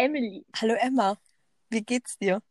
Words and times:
Emily. 0.00 0.46
Hallo 0.56 0.72
Emma, 0.80 1.18
wie 1.68 1.82
geht's 1.82 2.16
dir 2.16 2.42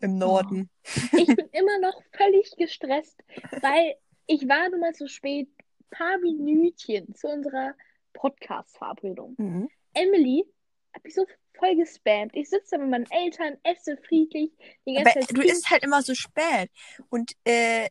im 0.00 0.18
Norden? 0.18 0.68
Oh, 1.12 1.16
ich 1.16 1.26
bin 1.26 1.46
immer 1.52 1.78
noch 1.78 2.02
völlig 2.12 2.50
gestresst, 2.58 3.22
weil 3.62 3.94
ich 4.26 4.48
war 4.48 4.68
nun 4.70 4.80
mal 4.80 4.92
so 4.92 5.06
spät, 5.06 5.48
paar 5.90 6.18
Minütchen 6.18 7.14
zu 7.14 7.28
unserer 7.28 7.74
Podcast-Verabredung. 8.12 9.36
Mhm. 9.38 9.68
Emily 9.94 10.46
hat 10.92 11.04
mich 11.04 11.14
so 11.14 11.24
voll 11.56 11.76
gespammt. 11.76 12.34
Ich 12.34 12.50
sitze 12.50 12.76
mit 12.76 12.90
meinen 12.90 13.08
Eltern, 13.08 13.56
esse 13.62 13.96
friedlich. 13.98 14.50
Du 14.84 15.42
isst 15.42 15.70
halt 15.70 15.84
immer 15.84 16.02
so 16.02 16.12
spät. 16.16 16.72
Und 17.08 17.36
äh, 17.44 17.88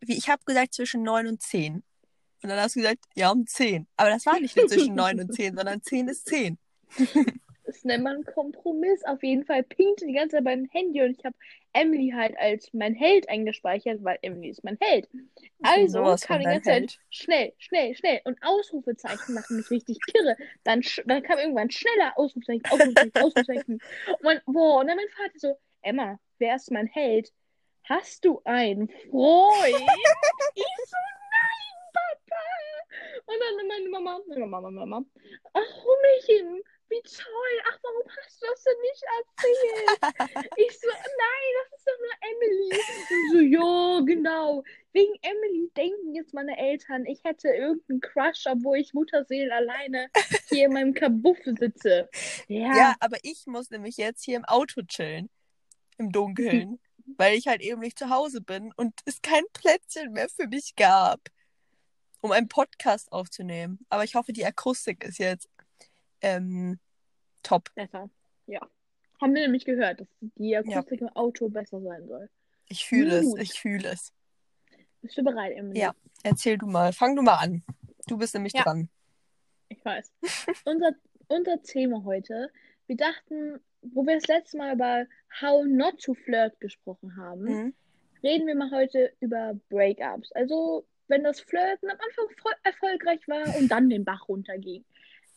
wie 0.00 0.18
ich 0.18 0.28
habe 0.28 0.42
gesagt 0.44 0.74
zwischen 0.74 1.04
9 1.04 1.28
und 1.28 1.40
10. 1.40 1.84
Und 2.42 2.48
dann 2.48 2.58
hast 2.58 2.74
du 2.74 2.80
gesagt, 2.80 3.04
ja, 3.14 3.30
um 3.30 3.46
10. 3.46 3.86
Aber 3.96 4.10
das 4.10 4.26
war 4.26 4.40
nicht 4.40 4.56
nur 4.56 4.66
zwischen 4.66 4.96
9 4.96 5.20
und 5.20 5.32
10, 5.32 5.54
sondern 5.54 5.80
10 5.80 6.08
ist 6.08 6.26
10. 6.26 6.58
Das 7.68 7.84
nennt 7.84 8.02
man 8.02 8.24
Kompromiss. 8.24 9.04
Auf 9.04 9.22
jeden 9.22 9.44
Fall 9.44 9.62
pinkte 9.62 10.06
die 10.06 10.14
ganze 10.14 10.36
Zeit 10.36 10.44
beim 10.44 10.64
Handy 10.72 11.02
und 11.02 11.10
ich 11.18 11.22
habe 11.22 11.36
Emily 11.74 12.14
halt 12.16 12.34
als 12.38 12.72
mein 12.72 12.94
Held 12.94 13.28
eingespeichert, 13.28 14.02
weil 14.02 14.18
Emily 14.22 14.48
ist 14.48 14.64
mein 14.64 14.78
Held. 14.80 15.06
Also 15.62 16.16
kam 16.26 16.38
die 16.38 16.46
ganze 16.46 16.62
Zeit 16.62 16.74
Held. 16.76 16.98
schnell, 17.10 17.52
schnell, 17.58 17.94
schnell. 17.94 18.22
Und 18.24 18.38
Ausrufezeichen 18.40 19.34
machen 19.34 19.58
mich 19.58 19.70
richtig 19.70 19.98
kirre. 20.00 20.34
Dann, 20.64 20.80
dann 21.04 21.22
kam 21.22 21.38
irgendwann 21.38 21.70
schneller 21.70 22.14
Ausrufezeichen, 22.16 22.64
Ausrufezeichen, 22.70 23.12
Ausrufezeichen. 23.22 23.74
Und, 23.74 24.22
mein, 24.22 24.40
boah, 24.46 24.80
und 24.80 24.86
dann 24.86 24.96
mein 24.96 25.08
Vater 25.10 25.38
so, 25.38 25.58
Emma, 25.82 26.18
wer 26.38 26.56
ist 26.56 26.70
mein 26.70 26.86
Held? 26.86 27.30
Hast 27.84 28.24
du 28.24 28.40
einen 28.44 28.88
Freund? 28.88 29.74
ich 30.54 30.64
so, 30.86 30.96
nein, 31.34 31.92
Papa. 31.92 32.40
Und 33.26 33.36
dann 33.38 33.68
meine 33.68 33.88
Mama, 33.90 34.20
meine 34.26 34.40
Mama, 34.46 34.60
meine 34.62 34.86
Mama, 34.86 35.04
ach, 35.52 35.84
Hummelchen, 35.84 36.62
wie 36.88 37.02
toll. 37.02 37.62
Ach, 37.68 37.78
warum 37.82 38.02
hast 38.06 38.42
du 38.42 38.46
das 38.46 38.64
denn 38.64 38.80
nicht 38.80 39.04
erzählt? 39.18 40.52
Ich 40.56 40.80
so, 40.80 40.88
nein, 40.88 41.50
das 41.58 41.78
ist 41.78 41.86
doch 41.86 41.98
nur 41.98 42.14
Emily. 42.30 42.80
Und 43.10 43.30
so, 43.32 43.40
ja, 43.40 44.00
genau. 44.04 44.62
Wegen 44.92 45.14
Emily 45.22 45.70
denken 45.76 46.14
jetzt 46.14 46.34
meine 46.34 46.56
Eltern, 46.58 47.06
ich 47.06 47.22
hätte 47.24 47.48
irgendeinen 47.48 48.00
Crush, 48.00 48.46
obwohl 48.46 48.78
ich 48.78 48.94
Mutterseelen 48.94 49.52
alleine 49.52 50.10
hier 50.48 50.66
in 50.66 50.72
meinem 50.72 50.94
Kabuff 50.94 51.38
sitze. 51.44 52.08
Ja, 52.48 52.76
Ja, 52.76 52.94
aber 53.00 53.18
ich 53.22 53.46
muss 53.46 53.70
nämlich 53.70 53.96
jetzt 53.96 54.24
hier 54.24 54.36
im 54.36 54.44
Auto 54.44 54.82
chillen. 54.82 55.30
Im 55.98 56.12
Dunkeln. 56.12 56.80
weil 57.16 57.36
ich 57.36 57.46
halt 57.46 57.62
eben 57.62 57.80
nicht 57.80 57.98
zu 57.98 58.10
Hause 58.10 58.40
bin 58.40 58.72
und 58.76 59.00
es 59.06 59.22
kein 59.22 59.44
Plätzchen 59.52 60.12
mehr 60.12 60.28
für 60.28 60.46
mich 60.46 60.76
gab, 60.76 61.20
um 62.20 62.32
einen 62.32 62.48
Podcast 62.48 63.12
aufzunehmen. 63.12 63.78
Aber 63.88 64.04
ich 64.04 64.14
hoffe, 64.14 64.32
die 64.32 64.44
Akustik 64.44 65.04
ist 65.04 65.18
jetzt 65.18 65.48
ähm, 66.22 66.78
top. 67.42 67.72
besser. 67.74 68.10
Ja. 68.46 68.60
Haben 69.20 69.34
wir 69.34 69.42
nämlich 69.42 69.64
gehört, 69.64 70.00
dass 70.00 70.08
die 70.20 70.56
Akustik 70.56 71.00
im 71.00 71.08
Auto 71.08 71.48
besser 71.48 71.80
sein 71.80 72.06
soll. 72.06 72.28
Ich 72.68 72.86
fühle 72.86 73.16
es, 73.18 73.34
ich 73.36 73.58
fühle 73.60 73.88
es. 73.88 74.12
Bist 75.02 75.16
du 75.18 75.22
bereit, 75.22 75.56
Emily? 75.56 75.80
Ja. 75.80 75.94
Erzähl 76.22 76.58
du 76.58 76.66
mal, 76.66 76.92
fang 76.92 77.16
du 77.16 77.22
mal 77.22 77.36
an. 77.36 77.62
Du 78.06 78.16
bist 78.18 78.34
nämlich 78.34 78.52
Ja. 78.52 78.62
dran. 78.64 78.88
Ich 79.68 79.84
weiß. 79.84 80.10
unser, 80.64 80.92
unser 81.28 81.62
Thema 81.62 82.04
heute, 82.04 82.50
wir 82.86 82.96
dachten, 82.96 83.60
wo 83.82 84.04
wir 84.06 84.14
das 84.14 84.26
letzte 84.26 84.56
Mal 84.56 84.74
über 84.74 85.06
How 85.40 85.64
Not 85.66 86.00
to 86.02 86.14
Flirt 86.14 86.58
gesprochen 86.60 87.16
haben, 87.16 87.42
Mhm. 87.44 87.74
reden 88.22 88.46
wir 88.46 88.54
mal 88.56 88.70
heute 88.70 89.12
über 89.20 89.54
Breakups. 89.68 90.32
Also, 90.32 90.86
wenn 91.06 91.22
das 91.24 91.40
Flirten 91.40 91.90
am 91.90 91.96
Anfang 91.98 92.54
erfolgreich 92.64 93.26
war 93.28 93.56
und 93.56 93.68
dann 93.68 93.88
den 93.88 94.04
Bach 94.04 94.28
runterging. 94.28 94.84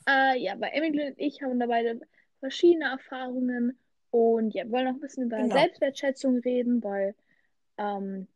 Äh, 0.08 0.38
ja, 0.40 0.56
bei 0.56 0.70
Emily 0.70 1.08
und 1.08 1.20
ich 1.20 1.42
haben 1.42 1.60
da 1.60 1.68
beide 1.68 2.00
verschiedene 2.40 2.86
Erfahrungen 2.86 3.78
und 4.12 4.54
ja, 4.54 4.66
wir 4.66 4.72
wollen 4.72 4.88
auch 4.88 4.94
ein 4.94 5.00
bisschen 5.00 5.26
über 5.26 5.50
Genau. 5.50 5.50
Selbstwertschätzung 5.50 6.38
reden, 6.40 6.84
weil 6.84 7.16
ähm, 7.78 8.28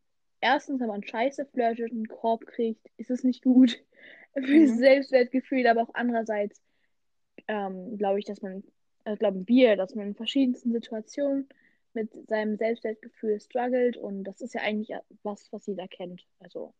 erstens, 0.41 0.79
wenn 0.81 0.87
man 0.87 1.03
scheiße 1.03 1.45
flirtet 1.47 1.91
und 1.91 1.97
einen 1.97 2.07
Korb 2.07 2.45
kriegt, 2.47 2.87
ist 2.97 3.11
es 3.11 3.23
nicht 3.23 3.43
gut 3.43 3.83
für 4.35 4.61
das 4.61 4.71
Mhm. 4.71 4.77
Selbstwertgefühl, 4.77 5.67
aber 5.67 5.83
auch 5.83 5.93
andererseits 5.95 6.61
ähm, 7.47 7.97
glaube 7.97 8.19
ich, 8.19 8.25
dass 8.25 8.41
man, 8.41 8.63
äh, 9.05 9.17
glauben 9.17 9.47
wir, 9.47 9.75
dass 9.77 9.95
man 9.95 10.07
in 10.09 10.15
verschiedensten 10.15 10.71
Situationen 10.73 11.49
mit 11.93 12.11
seinem 12.29 12.57
Selbstwertgefühl 12.57 13.39
struggelt 13.41 13.97
und 13.97 14.23
das 14.25 14.41
ist 14.41 14.53
ja 14.55 14.61
eigentlich 14.61 14.91
was, 15.23 15.51
was 15.53 15.65
jeder 15.67 15.87
kennt. 15.87 16.25
Also, 16.39 16.73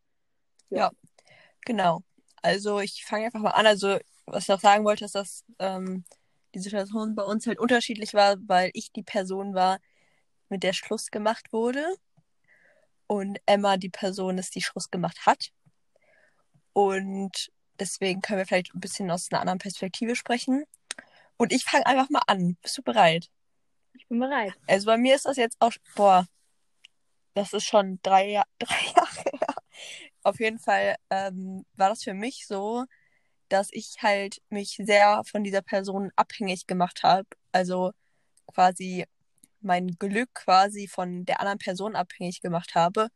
Ja, 0.74 0.92
genau. 1.66 2.04
Also 2.44 2.80
ich 2.80 3.06
fange 3.06 3.26
einfach 3.28 3.42
mal 3.42 3.52
an. 3.52 3.68
Also 3.68 4.00
was 4.26 4.44
ich 4.44 4.50
noch 4.50 4.60
sagen 4.60 4.86
wollte, 4.86 5.06
ist, 5.06 5.16
dass 5.16 5.44
ähm, 5.60 6.06
die 6.54 6.60
Situation 6.60 7.16
bei 7.16 7.24
uns 7.24 7.48
halt 7.48 7.60
unterschiedlich 7.60 8.14
war, 8.14 8.38
weil 8.48 8.72
ich 8.74 8.92
die 8.92 9.04
Person 9.04 9.54
war, 9.54 9.80
mit 10.50 10.64
der 10.64 10.74
Schluss 10.74 11.12
gemacht 11.12 11.52
wurde 11.52 11.84
und 13.08 13.40
Emma 13.46 13.78
die 13.78 13.90
Person 13.90 14.38
ist, 14.38 14.56
die 14.56 14.62
Schluss 14.62 14.92
gemacht 14.92 15.26
hat. 15.26 15.52
Und 16.74 17.52
deswegen 17.80 18.22
können 18.22 18.40
wir 18.40 18.46
vielleicht 18.46 18.76
ein 18.76 18.80
bisschen 18.80 19.10
aus 19.12 19.32
einer 19.32 19.42
anderen 19.42 19.60
Perspektive 19.60 20.16
sprechen. 20.16 20.66
Und 21.38 21.52
ich 21.52 21.64
fange 21.64 21.86
einfach 21.86 22.10
mal 22.10 22.22
an. 22.28 22.58
Bist 22.62 22.78
du 22.78 22.84
bereit? 22.84 23.30
ich 23.98 24.08
bin 24.08 24.20
bereit. 24.20 24.54
Also 24.68 24.86
bei 24.88 24.98
mir 24.98 25.16
ist 25.16 25.26
das 25.26 25.38
jetzt 25.38 25.58
auch, 25.60 25.74
boah, 25.96 26.28
das 27.34 27.54
ist 27.54 27.66
schon 27.66 28.00
drei, 28.04 28.30
Jahr, 28.30 28.46
drei 28.60 28.86
Jahre 28.96 29.24
her. 29.32 29.56
Auf 30.24 30.40
jeden 30.40 30.60
Fall 30.60 30.96
ähm, 31.10 31.66
war 31.76 31.90
das 31.90 32.04
für 32.04 32.14
mich 32.14 32.46
so, 32.48 32.86
dass 33.56 33.70
ich 33.72 33.96
halt 34.02 34.42
mich 34.50 34.82
sehr 34.84 35.22
von 35.26 35.44
dieser 35.46 35.62
Person 35.62 36.12
abhängig 36.18 36.68
gemacht 36.68 37.04
habe. 37.04 37.28
Also 37.54 37.94
quasi 38.48 39.06
mein 39.62 39.88
Glück 39.98 40.34
quasi 40.34 40.88
von 40.88 41.24
der 41.26 41.40
anderen 41.40 41.60
Person 41.60 41.96
abhängig 41.96 42.42
gemacht 42.42 42.76
habe. 42.76 43.08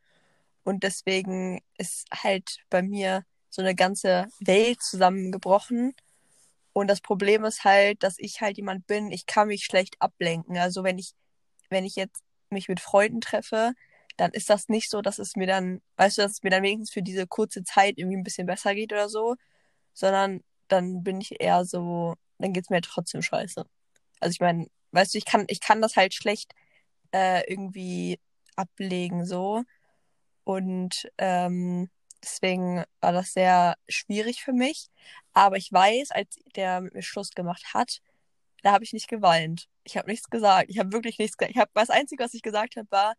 Und 0.63 0.83
deswegen 0.83 1.61
ist 1.77 2.07
halt 2.11 2.59
bei 2.69 2.81
mir 2.81 3.25
so 3.49 3.61
eine 3.61 3.75
ganze 3.75 4.27
Welt 4.39 4.81
zusammengebrochen. 4.81 5.93
Und 6.71 6.87
das 6.87 7.01
Problem 7.01 7.43
ist 7.43 7.65
halt, 7.65 8.01
dass 8.03 8.15
ich 8.17 8.39
halt 8.39 8.55
jemand 8.55 8.87
bin, 8.87 9.11
ich 9.11 9.25
kann 9.25 9.49
mich 9.49 9.65
schlecht 9.65 9.97
ablenken. 9.99 10.57
Also 10.57 10.85
wenn 10.85 10.97
ich, 10.97 11.11
wenn 11.69 11.83
ich 11.83 11.97
jetzt 11.97 12.23
mich 12.49 12.69
mit 12.69 12.79
Freunden 12.79 13.19
treffe, 13.19 13.73
dann 14.15 14.31
ist 14.31 14.49
das 14.49 14.69
nicht 14.69 14.89
so, 14.89 15.01
dass 15.01 15.19
es 15.19 15.35
mir 15.35 15.47
dann, 15.47 15.81
weißt 15.97 16.17
du, 16.17 16.21
dass 16.21 16.31
es 16.31 16.43
mir 16.43 16.49
dann 16.49 16.63
wenigstens 16.63 16.91
für 16.91 17.03
diese 17.03 17.27
kurze 17.27 17.63
Zeit 17.63 17.97
irgendwie 17.97 18.17
ein 18.17 18.23
bisschen 18.23 18.47
besser 18.47 18.73
geht 18.73 18.93
oder 18.93 19.09
so, 19.09 19.35
sondern 19.93 20.41
dann 20.67 21.03
bin 21.03 21.21
ich 21.21 21.41
eher 21.41 21.65
so, 21.65 22.15
dann 22.37 22.53
geht's 22.53 22.69
mir 22.69 22.81
trotzdem 22.81 23.21
scheiße. 23.21 23.65
Also 24.19 24.31
ich 24.31 24.39
meine, 24.39 24.67
weißt 24.91 25.13
du, 25.13 25.17
ich 25.17 25.25
kann, 25.25 25.45
ich 25.47 25.61
kann 25.61 25.81
das 25.81 25.95
halt 25.95 26.13
schlecht 26.13 26.53
äh, 27.13 27.43
irgendwie 27.51 28.19
ablegen 28.55 29.25
so. 29.25 29.63
Und 30.43 31.09
ähm, 31.17 31.89
deswegen 32.23 32.83
war 33.01 33.11
das 33.11 33.33
sehr 33.33 33.75
schwierig 33.87 34.43
für 34.43 34.53
mich. 34.53 34.87
Aber 35.33 35.57
ich 35.57 35.71
weiß, 35.71 36.11
als 36.11 36.39
der 36.55 36.81
mit 36.81 36.93
mir 36.93 37.03
Schluss 37.03 37.31
gemacht 37.31 37.73
hat, 37.73 38.01
da 38.63 38.71
habe 38.73 38.83
ich 38.83 38.93
nicht 38.93 39.07
geweint. 39.07 39.69
Ich 39.83 39.97
habe 39.97 40.09
nichts 40.09 40.29
gesagt. 40.29 40.69
Ich 40.69 40.79
habe 40.79 40.91
wirklich 40.91 41.17
nichts 41.19 41.37
gesagt. 41.37 41.55
Ich 41.55 41.61
habe 41.61 41.71
das 41.73 41.89
Einzige, 41.89 42.23
was 42.23 42.33
ich 42.33 42.41
gesagt 42.41 42.75
habe, 42.75 42.87
war, 42.91 43.13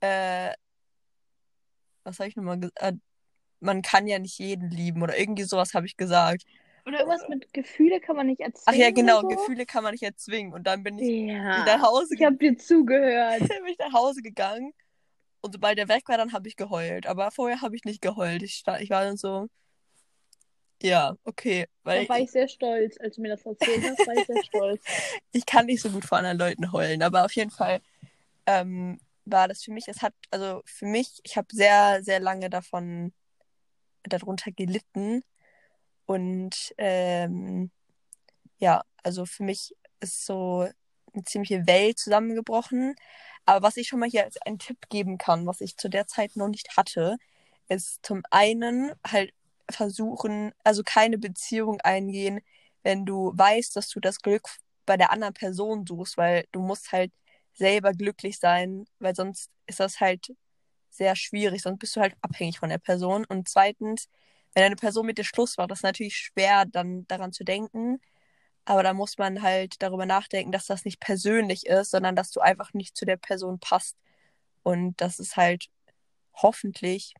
äh, 0.00 0.54
was 2.04 2.18
habe 2.18 2.28
ich 2.28 2.36
nochmal 2.36 2.58
gesagt? 2.60 2.98
Man 3.60 3.82
kann 3.82 4.06
ja 4.06 4.18
nicht 4.18 4.38
jeden 4.38 4.70
lieben 4.70 5.02
oder 5.02 5.18
irgendwie 5.18 5.44
sowas 5.44 5.74
habe 5.74 5.86
ich 5.86 5.96
gesagt. 5.96 6.44
Oder 6.86 7.00
irgendwas 7.00 7.28
mit 7.28 7.52
Gefühle 7.52 8.00
kann 8.00 8.16
man 8.16 8.26
nicht 8.26 8.40
erzählen. 8.40 8.64
Ach 8.66 8.74
ja, 8.74 8.90
genau, 8.90 9.22
so? 9.22 9.28
Gefühle 9.28 9.66
kann 9.66 9.82
man 9.82 9.92
nicht 9.92 10.02
erzwingen. 10.02 10.52
Und 10.52 10.66
dann 10.66 10.82
bin 10.82 10.98
ich 10.98 11.08
Ja. 11.08 11.64
nach 11.64 11.82
Hause, 11.82 12.14
Ich 12.14 12.22
habe 12.24 12.36
dir 12.36 12.56
zugehört. 12.56 13.40
bin 13.48 13.66
ich 13.66 13.78
nach 13.78 13.92
Hause 13.92 14.22
gegangen 14.22 14.72
und 15.40 15.52
sobald 15.52 15.78
er 15.78 15.88
weg 15.88 16.02
war, 16.06 16.18
dann 16.18 16.32
habe 16.32 16.48
ich 16.48 16.56
geheult. 16.56 17.06
Aber 17.06 17.30
vorher 17.30 17.60
habe 17.60 17.76
ich 17.76 17.84
nicht 17.84 18.02
geheult. 18.02 18.42
Ich, 18.42 18.62
ich 18.80 18.90
war 18.90 19.04
dann 19.04 19.16
so, 19.16 19.48
ja, 20.82 21.14
okay, 21.24 21.66
weil 21.84 22.04
Da 22.04 22.08
war 22.10 22.20
ich 22.20 22.30
sehr 22.30 22.48
stolz, 22.48 22.98
als 23.00 23.16
du 23.16 23.22
mir 23.22 23.28
das 23.28 23.46
erzählt 23.46 23.82
hast, 23.84 24.06
war 24.06 24.14
ich 24.14 24.26
sehr 24.26 24.42
stolz. 24.44 24.84
ich 25.32 25.46
kann 25.46 25.66
nicht 25.66 25.80
so 25.82 25.90
gut 25.90 26.04
vor 26.04 26.18
anderen 26.18 26.38
Leuten 26.38 26.72
heulen, 26.72 27.02
aber 27.02 27.24
auf 27.24 27.32
jeden 27.32 27.50
Fall 27.50 27.80
ähm, 28.46 28.98
war 29.24 29.48
das 29.48 29.62
für 29.62 29.72
mich, 29.72 29.88
es 29.88 30.02
hat, 30.02 30.14
also 30.30 30.62
für 30.66 30.86
mich, 30.86 31.20
ich 31.24 31.36
habe 31.36 31.48
sehr, 31.52 32.02
sehr 32.02 32.20
lange 32.20 32.50
davon, 32.50 33.12
darunter 34.08 34.52
gelitten 34.52 35.22
und 36.06 36.74
ähm, 36.78 37.70
ja, 38.58 38.82
also 39.02 39.26
für 39.26 39.42
mich 39.42 39.74
ist 40.00 40.26
so 40.26 40.68
eine 41.14 41.24
ziemliche 41.24 41.66
Welt 41.66 41.98
zusammengebrochen. 41.98 42.94
Aber 43.46 43.66
was 43.66 43.76
ich 43.76 43.88
schon 43.88 44.00
mal 44.00 44.08
hier 44.08 44.24
als 44.24 44.36
einen 44.42 44.58
Tipp 44.58 44.88
geben 44.88 45.18
kann, 45.18 45.46
was 45.46 45.60
ich 45.60 45.76
zu 45.76 45.88
der 45.88 46.06
Zeit 46.06 46.36
noch 46.36 46.48
nicht 46.48 46.76
hatte, 46.76 47.16
ist 47.68 48.04
zum 48.04 48.22
einen 48.30 48.92
halt 49.06 49.32
versuchen, 49.70 50.52
also 50.64 50.82
keine 50.84 51.18
Beziehung 51.18 51.80
eingehen, 51.80 52.40
wenn 52.82 53.04
du 53.06 53.32
weißt, 53.36 53.76
dass 53.76 53.88
du 53.88 54.00
das 54.00 54.20
Glück 54.20 54.48
bei 54.86 54.96
der 54.96 55.10
anderen 55.10 55.34
Person 55.34 55.86
suchst, 55.86 56.16
weil 56.16 56.46
du 56.52 56.60
musst 56.60 56.92
halt 56.92 57.12
selber 57.54 57.92
glücklich 57.92 58.38
sein, 58.38 58.86
weil 59.00 59.14
sonst 59.16 59.50
ist 59.66 59.80
das 59.80 60.00
halt 60.00 60.32
sehr 60.90 61.16
schwierig, 61.16 61.62
sonst 61.62 61.78
bist 61.78 61.96
du 61.96 62.00
halt 62.00 62.14
abhängig 62.20 62.58
von 62.58 62.70
der 62.70 62.78
Person. 62.78 63.24
Und 63.26 63.48
zweitens, 63.48 64.08
wenn 64.54 64.64
eine 64.64 64.76
Person 64.76 65.06
mit 65.06 65.18
dir 65.18 65.24
Schluss 65.24 65.56
macht, 65.58 65.70
das 65.70 65.80
ist 65.80 65.84
natürlich 65.84 66.16
schwer, 66.16 66.64
dann 66.66 67.06
daran 67.08 67.32
zu 67.32 67.44
denken. 67.44 68.00
Aber 68.64 68.82
da 68.82 68.94
muss 68.94 69.18
man 69.18 69.42
halt 69.42 69.82
darüber 69.82 70.06
nachdenken, 70.06 70.52
dass 70.52 70.66
das 70.66 70.84
nicht 70.84 71.00
persönlich 71.00 71.66
ist, 71.66 71.90
sondern 71.92 72.16
dass 72.16 72.30
du 72.30 72.40
einfach 72.40 72.74
nicht 72.74 72.96
zu 72.96 73.04
der 73.04 73.16
Person 73.16 73.58
passt. 73.60 73.96
Und 74.62 75.00
dass 75.00 75.18
es 75.20 75.36
halt 75.36 75.68
hoffentlich 76.34 77.14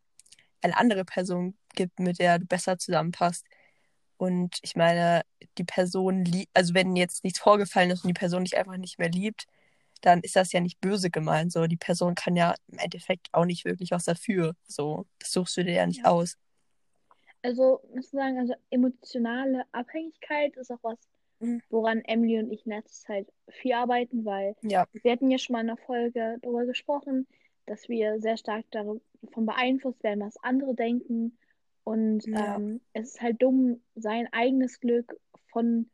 eine 0.62 0.76
andere 0.76 1.04
Person 1.04 1.56
gibt, 1.74 2.00
mit 2.00 2.18
der 2.18 2.38
du 2.38 2.46
besser 2.46 2.78
zusammenpasst. 2.78 3.44
Und 4.16 4.58
ich 4.62 4.76
meine, 4.76 5.22
die 5.58 5.64
Person 5.64 6.24
liebt, 6.24 6.50
also 6.54 6.74
wenn 6.74 6.96
jetzt 6.96 7.24
nichts 7.24 7.38
vorgefallen 7.38 7.90
ist 7.90 8.04
und 8.04 8.08
die 8.08 8.14
Person 8.14 8.44
dich 8.44 8.56
einfach 8.56 8.76
nicht 8.76 8.98
mehr 8.98 9.10
liebt, 9.10 9.46
dann 10.02 10.20
ist 10.22 10.36
das 10.36 10.52
ja 10.52 10.60
nicht 10.60 10.80
böse 10.80 11.10
gemeint. 11.10 11.52
So, 11.52 11.66
die 11.66 11.76
Person 11.76 12.14
kann 12.14 12.36
ja 12.36 12.54
im 12.68 12.78
Endeffekt 12.78 13.28
auch 13.32 13.44
nicht 13.44 13.64
wirklich 13.64 13.90
was 13.90 14.04
dafür. 14.04 14.54
So, 14.66 15.06
das 15.18 15.32
suchst 15.32 15.56
du 15.56 15.64
dir 15.64 15.74
ja 15.74 15.86
nicht 15.86 16.04
Ja. 16.04 16.10
aus. 16.10 16.36
Also, 17.42 17.80
muss 17.94 18.12
man 18.12 18.22
sagen, 18.34 18.38
also 18.40 18.54
emotionale 18.70 19.64
Abhängigkeit 19.72 20.56
ist 20.56 20.70
auch 20.70 20.82
was, 20.82 20.98
Mhm. 21.40 21.60
woran 21.70 22.02
Emily 22.04 22.38
und 22.38 22.50
ich 22.52 22.66
in 22.66 22.72
letzter 22.72 23.06
Zeit 23.08 23.28
viel 23.48 23.72
arbeiten, 23.74 24.24
weil 24.24 24.56
Ja, 24.62 24.86
wir 25.02 25.12
hatten 25.12 25.30
ja 25.30 25.38
schon 25.38 25.54
mal 25.54 25.60
in 25.62 25.70
einer 25.70 25.76
Folge 25.78 26.38
darüber 26.42 26.66
gesprochen, 26.66 27.26
dass 27.66 27.88
wir 27.88 28.20
sehr 28.20 28.36
stark 28.36 28.64
davon 28.70 29.00
beeinflusst 29.46 30.02
werden, 30.02 30.20
was 30.20 30.36
andere 30.42 30.74
denken. 30.74 31.38
Und 31.84 32.26
Ja. 32.26 32.56
ähm, 32.56 32.80
es 32.94 33.10
ist 33.10 33.20
halt 33.22 33.40
dumm, 33.42 33.80
sein 33.94 34.28
eigenes 34.32 34.80
Glück 34.80 35.16
von 35.52 35.90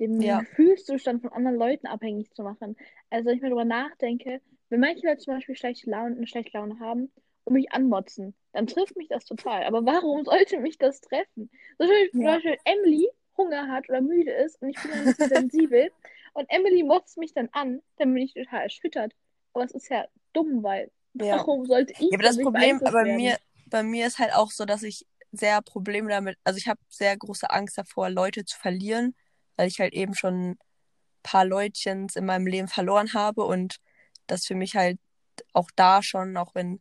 dem 0.00 0.20
Ja. 0.22 0.38
Gefühlszustand 0.38 1.22
von 1.22 1.32
anderen 1.32 1.56
Leuten 1.58 1.86
abhängig 1.86 2.32
zu 2.34 2.42
machen. 2.42 2.76
Also, 3.10 3.26
wenn 3.28 3.36
ich 3.36 3.42
mir 3.42 3.48
darüber 3.48 3.64
nachdenke, 3.64 4.40
wenn 4.68 4.80
manche 4.80 5.06
Leute 5.06 5.18
zum 5.18 5.34
Beispiel 5.34 5.56
schlechte 5.56 5.90
Laune, 5.90 6.16
eine 6.16 6.26
schlechte 6.26 6.56
Laune 6.58 6.78
haben 6.80 7.12
und 7.44 7.54
mich 7.54 7.72
anmotzen, 7.72 8.34
dann 8.52 8.66
trifft 8.66 8.96
mich 8.96 9.08
das 9.08 9.24
total. 9.24 9.64
Aber 9.64 9.84
warum 9.86 10.24
sollte 10.24 10.58
mich 10.60 10.78
das 10.78 11.00
treffen? 11.00 11.50
So, 11.78 11.86
zum 12.16 12.24
Ja. 12.24 12.26
Beispiel 12.26 12.56
Emily 12.64 13.08
Hunger 13.36 13.68
hat 13.68 13.88
oder 13.88 14.00
müde 14.00 14.32
ist 14.32 14.60
und 14.62 14.68
ich 14.68 14.80
bin 14.80 14.92
ein 14.92 15.02
bisschen 15.04 15.28
sensibel 15.28 15.90
und 16.34 16.46
Emily 16.48 16.82
motzt 16.84 17.18
mich 17.18 17.32
dann 17.34 17.48
an, 17.52 17.82
dann 17.96 18.14
bin 18.14 18.22
ich 18.22 18.34
total 18.34 18.62
erschüttert. 18.62 19.12
Aber 19.52 19.64
es 19.64 19.72
ist 19.72 19.88
ja 19.88 20.06
dumm, 20.32 20.62
weil 20.62 20.90
ja. 21.14 21.44
warum 21.44 21.66
sollte 21.66 21.94
ich 21.98 22.10
Ja, 22.10 22.18
aber 22.18 22.24
das 22.24 22.38
Problem 22.38 22.80
bei 22.84 23.04
werden? 23.04 23.06
mir, 23.06 23.38
bei 23.66 23.82
mir 23.82 24.06
ist 24.06 24.18
halt 24.18 24.34
auch 24.34 24.50
so, 24.50 24.64
dass 24.64 24.82
ich 24.82 25.06
sehr 25.32 25.62
Probleme 25.62 26.08
damit, 26.10 26.38
also 26.44 26.58
ich 26.58 26.68
habe 26.68 26.80
sehr 26.88 27.16
große 27.16 27.50
Angst 27.50 27.78
davor, 27.78 28.10
Leute 28.10 28.44
zu 28.44 28.58
verlieren, 28.58 29.14
weil 29.56 29.68
ich 29.68 29.80
halt 29.80 29.92
eben 29.94 30.14
schon 30.14 30.52
ein 30.52 30.58
paar 31.22 31.44
Leutchens 31.44 32.16
in 32.16 32.26
meinem 32.26 32.46
Leben 32.46 32.68
verloren 32.68 33.12
habe 33.14 33.44
und 33.44 33.76
das 34.26 34.46
für 34.46 34.54
mich 34.54 34.76
halt 34.76 34.98
auch 35.52 35.70
da 35.76 36.02
schon, 36.02 36.36
auch 36.36 36.54
wenn 36.54 36.80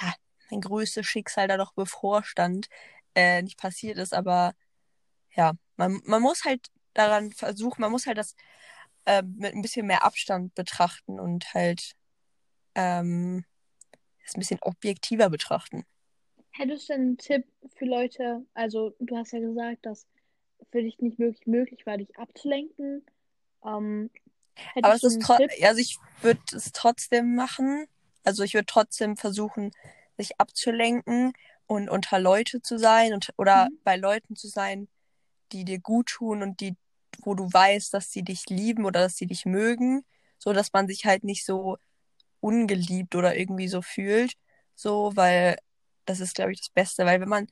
ja 0.00 0.14
mein 0.50 0.60
größtes 0.60 1.06
Schicksal 1.06 1.48
da 1.48 1.56
noch 1.56 1.72
bevorstand, 1.72 2.68
äh, 3.14 3.42
nicht 3.42 3.58
passiert 3.58 3.98
ist, 3.98 4.14
aber 4.14 4.54
ja, 5.34 5.52
man, 5.76 6.00
man 6.04 6.22
muss 6.22 6.44
halt 6.44 6.68
daran 6.94 7.32
versuchen, 7.32 7.80
man 7.80 7.90
muss 7.90 8.06
halt 8.06 8.18
das 8.18 8.36
äh, 9.06 9.22
mit 9.22 9.54
ein 9.54 9.62
bisschen 9.62 9.86
mehr 9.86 10.04
Abstand 10.04 10.54
betrachten 10.54 11.18
und 11.18 11.54
halt 11.54 11.94
ähm, 12.74 13.44
das 14.24 14.36
ein 14.36 14.40
bisschen 14.40 14.60
objektiver 14.62 15.30
betrachten. 15.30 15.84
Hättest 16.50 16.88
du 16.88 16.94
einen 16.94 17.16
Tipp 17.16 17.46
für 17.74 17.86
Leute? 17.86 18.44
Also, 18.54 18.94
du 19.00 19.16
hast 19.16 19.32
ja 19.32 19.40
gesagt, 19.40 19.86
dass 19.86 20.06
für 20.70 20.82
dich 20.82 20.98
nicht 21.00 21.18
wirklich 21.18 21.46
möglich 21.46 21.84
war, 21.86 21.96
dich 21.98 22.16
abzulenken. 22.18 23.04
Ähm, 23.64 24.10
Aber 24.82 24.94
es 24.94 25.02
ist 25.04 25.30
also 25.30 25.80
ich 25.80 25.98
würde 26.20 26.40
es 26.54 26.72
trotzdem 26.72 27.34
machen. 27.34 27.86
Also 28.24 28.42
ich 28.42 28.54
würde 28.54 28.66
trotzdem 28.66 29.16
versuchen, 29.16 29.72
sich 30.16 30.38
abzulenken 30.38 31.32
und 31.66 31.88
unter 31.88 32.18
Leute 32.18 32.62
zu 32.62 32.78
sein 32.78 33.12
und 33.14 33.32
oder 33.38 33.68
Mhm. 33.70 33.78
bei 33.84 33.96
Leuten 33.96 34.36
zu 34.36 34.48
sein, 34.48 34.88
die 35.52 35.64
dir 35.64 35.80
gut 35.80 36.08
tun 36.08 36.42
und 36.42 36.60
die, 36.60 36.76
wo 37.22 37.34
du 37.34 37.44
weißt, 37.52 37.92
dass 37.94 38.10
sie 38.10 38.22
dich 38.22 38.46
lieben 38.48 38.84
oder 38.84 39.00
dass 39.00 39.16
sie 39.16 39.26
dich 39.26 39.44
mögen, 39.46 40.04
so 40.38 40.52
dass 40.52 40.72
man 40.72 40.86
sich 40.86 41.04
halt 41.06 41.24
nicht 41.24 41.44
so 41.44 41.78
ungeliebt 42.40 43.14
oder 43.14 43.36
irgendwie 43.36 43.68
so 43.68 43.82
fühlt, 43.82 44.34
so, 44.74 45.12
weil 45.14 45.56
das 46.04 46.20
ist, 46.20 46.34
glaube 46.34 46.52
ich, 46.52 46.60
das 46.60 46.70
Beste, 46.70 47.04
weil 47.06 47.20
wenn 47.20 47.28
man, 47.28 47.46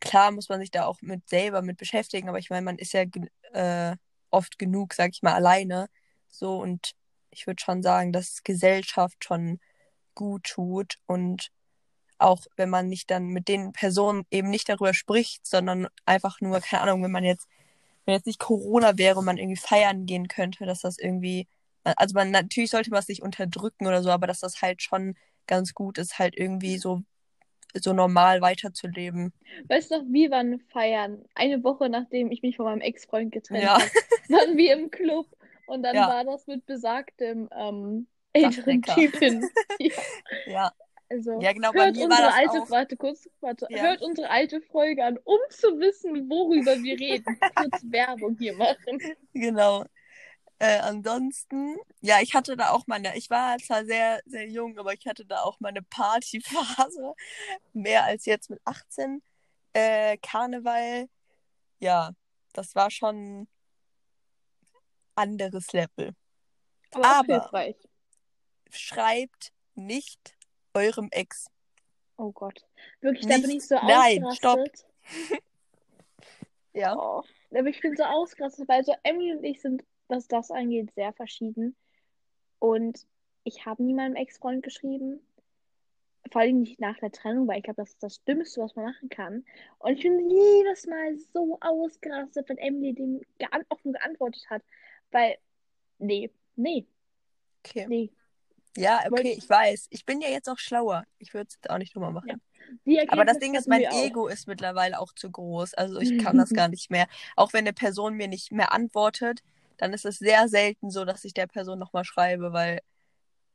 klar 0.00 0.30
muss 0.30 0.48
man 0.48 0.60
sich 0.60 0.70
da 0.70 0.86
auch 0.86 1.00
mit 1.02 1.28
selber 1.28 1.62
mit 1.62 1.78
beschäftigen, 1.78 2.28
aber 2.28 2.38
ich 2.38 2.50
meine, 2.50 2.64
man 2.64 2.78
ist 2.78 2.92
ja 2.92 3.04
äh, 3.52 3.96
oft 4.30 4.58
genug, 4.58 4.94
sag 4.94 5.10
ich 5.12 5.22
mal, 5.22 5.34
alleine, 5.34 5.88
so 6.28 6.58
und 6.58 6.94
ich 7.30 7.46
würde 7.46 7.62
schon 7.62 7.82
sagen, 7.82 8.12
dass 8.12 8.42
Gesellschaft 8.44 9.24
schon 9.24 9.60
gut 10.14 10.44
tut 10.44 10.98
und 11.06 11.50
auch 12.18 12.46
wenn 12.56 12.70
man 12.70 12.88
nicht 12.88 13.10
dann 13.10 13.26
mit 13.28 13.48
den 13.48 13.72
Personen 13.72 14.24
eben 14.30 14.48
nicht 14.48 14.68
darüber 14.68 14.94
spricht, 14.94 15.46
sondern 15.46 15.88
einfach 16.06 16.40
nur, 16.40 16.60
keine 16.60 16.82
Ahnung, 16.82 17.02
wenn 17.02 17.10
man 17.10 17.24
jetzt, 17.24 17.46
wenn 18.04 18.14
jetzt 18.14 18.26
nicht 18.26 18.38
Corona 18.38 18.96
wäre 18.98 19.18
und 19.18 19.26
man 19.26 19.38
irgendwie 19.38 19.56
feiern 19.56 20.06
gehen 20.06 20.28
könnte, 20.28 20.64
dass 20.66 20.80
das 20.80 20.98
irgendwie, 20.98 21.46
also 21.84 22.14
man, 22.14 22.30
natürlich 22.30 22.70
sollte 22.70 22.90
man 22.90 23.00
es 23.00 23.08
nicht 23.08 23.22
unterdrücken 23.22 23.86
oder 23.86 24.02
so, 24.02 24.10
aber 24.10 24.26
dass 24.26 24.40
das 24.40 24.62
halt 24.62 24.82
schon 24.82 25.14
ganz 25.46 25.74
gut 25.74 25.98
ist, 25.98 26.18
halt 26.18 26.36
irgendwie 26.36 26.78
so, 26.78 27.02
so 27.82 27.92
normal 27.92 28.40
weiterzuleben. 28.40 29.32
Weißt 29.68 29.90
du 29.90 29.98
noch, 29.98 30.04
wir 30.08 30.30
waren 30.30 30.60
feiern. 30.72 31.24
Eine 31.34 31.62
Woche 31.64 31.88
nachdem 31.88 32.30
ich 32.30 32.42
mich 32.42 32.56
von 32.56 32.66
meinem 32.66 32.80
Ex-Freund 32.80 33.32
getrennt 33.32 33.62
Ja. 33.64 33.74
habe, 33.74 33.84
waren 34.28 34.56
wir 34.56 34.72
im 34.76 34.90
Club 34.90 35.26
und 35.66 35.82
dann 35.82 35.94
Ja. 35.96 36.08
war 36.08 36.24
das 36.24 36.46
mit 36.46 36.66
besagtem 36.66 37.48
ähm, 37.56 38.06
älteren. 38.32 38.82
Typen. 38.82 39.48
ja, 39.78 39.92
Ja, 40.46 40.72
also 41.08 41.40
Ja, 41.40 41.52
genau, 41.52 41.72
hört 41.72 41.96
unsere 41.96 42.32
alte, 42.34 42.62
auch- 42.62 42.70
warte 42.70 42.96
kurz, 42.96 43.28
warte, 43.40 43.66
Ja. 43.70 43.78
hört 43.82 44.02
unsere 44.02 44.28
alte 44.28 44.60
Folge 44.60 45.04
an, 45.04 45.18
um 45.24 45.38
zu 45.50 45.78
wissen, 45.78 46.28
worüber 46.28 46.76
wir 46.82 46.98
reden. 46.98 47.24
Kurz 47.54 47.82
Werbung 47.90 48.36
hier 48.38 48.54
machen. 48.56 49.00
genau. 49.32 49.84
Äh, 50.58 50.78
ansonsten, 50.78 51.76
ja, 52.00 52.20
ich 52.22 52.34
hatte 52.34 52.56
da 52.56 52.70
auch 52.70 52.86
meine, 52.86 53.14
ich 53.16 53.28
war 53.28 53.58
zwar 53.58 53.84
sehr, 53.84 54.22
sehr 54.24 54.48
jung, 54.48 54.78
aber 54.78 54.94
ich 54.94 55.06
hatte 55.06 55.26
da 55.26 55.42
auch 55.42 55.60
meine 55.60 55.82
Partyphase. 55.82 57.14
Mehr 57.74 58.04
als 58.04 58.24
jetzt 58.24 58.48
mit 58.48 58.60
18. 58.64 59.22
Äh, 59.74 60.16
Karneval, 60.18 61.08
ja, 61.78 62.12
das 62.54 62.74
war 62.74 62.90
schon 62.90 63.46
anderes 65.14 65.72
Level. 65.72 66.14
Aber 66.92 67.04
Aber- 67.06 67.40
hilfreich. 67.40 67.76
Schreibt 68.70 69.52
nicht 69.74 70.36
eurem 70.74 71.08
Ex. 71.12 71.46
Oh 72.16 72.32
Gott. 72.32 72.64
Wirklich, 73.00 73.26
da 73.26 73.34
bin 73.36 73.46
Nicht- 73.48 73.56
ich 73.62 73.68
so 73.68 73.74
Nein, 73.76 74.24
ausgerastet. 74.24 74.86
Ja. 76.72 76.94
Oh, 76.94 77.22
aber 77.52 77.68
ich 77.68 77.80
bin 77.80 77.96
so 77.96 78.02
ausgerastet, 78.04 78.68
weil 78.68 78.84
so 78.84 78.94
Emily 79.02 79.32
und 79.32 79.44
ich 79.44 79.62
sind, 79.62 79.82
was 80.08 80.28
das 80.28 80.50
angeht, 80.50 80.92
sehr 80.94 81.12
verschieden. 81.12 81.76
Und 82.58 83.06
ich 83.44 83.66
habe 83.66 83.82
nie 83.82 83.94
meinem 83.94 84.16
Ex-Freund 84.16 84.62
geschrieben. 84.62 85.20
Vor 86.32 86.40
allem 86.40 86.60
nicht 86.60 86.80
nach 86.80 86.98
der 86.98 87.12
Trennung, 87.12 87.46
weil 87.46 87.58
ich 87.58 87.64
glaube, 87.64 87.82
das 87.82 87.90
ist 87.90 88.02
das 88.02 88.24
Dümmste, 88.24 88.60
was 88.60 88.74
man 88.74 88.86
machen 88.86 89.08
kann. 89.08 89.44
Und 89.78 89.92
ich 89.94 90.02
bin 90.02 90.28
jedes 90.28 90.86
Mal 90.86 91.16
so 91.32 91.58
ausgerastet, 91.60 92.48
wenn 92.48 92.58
Emily 92.58 92.94
dem 92.94 93.20
offen 93.68 93.92
geantwortet 93.92 94.44
hat. 94.50 94.62
Weil, 95.12 95.36
nee, 95.98 96.30
nee, 96.56 96.86
Okay. 97.66 97.86
nee. 97.88 98.10
Ja, 98.76 99.00
okay, 99.10 99.34
ich 99.38 99.48
weiß. 99.48 99.86
Ich 99.90 100.04
bin 100.04 100.20
ja 100.20 100.28
jetzt 100.28 100.48
auch 100.48 100.58
schlauer. 100.58 101.04
Ich 101.18 101.32
würde 101.32 101.48
es 101.48 101.54
jetzt 101.54 101.70
auch 101.70 101.78
nicht 101.78 101.94
nochmal 101.94 102.12
machen. 102.12 102.42
Ja. 102.84 103.04
Aber 103.08 103.24
das 103.24 103.38
Ding 103.38 103.54
ist, 103.54 103.68
mein 103.68 103.80
wir 103.80 103.90
auch. 103.92 104.04
Ego 104.04 104.28
ist 104.28 104.46
mittlerweile 104.46 105.00
auch 105.00 105.12
zu 105.14 105.30
groß. 105.30 105.74
Also 105.74 105.98
ich 105.98 106.18
kann 106.22 106.36
das 106.36 106.50
gar 106.50 106.68
nicht 106.68 106.90
mehr. 106.90 107.06
Auch 107.36 107.52
wenn 107.52 107.60
eine 107.60 107.72
Person 107.72 108.14
mir 108.14 108.28
nicht 108.28 108.52
mehr 108.52 108.72
antwortet, 108.72 109.42
dann 109.78 109.92
ist 109.92 110.04
es 110.04 110.18
sehr 110.18 110.48
selten 110.48 110.90
so, 110.90 111.04
dass 111.04 111.24
ich 111.24 111.34
der 111.34 111.46
Person 111.46 111.78
nochmal 111.78 112.04
schreibe, 112.04 112.52
weil 112.52 112.80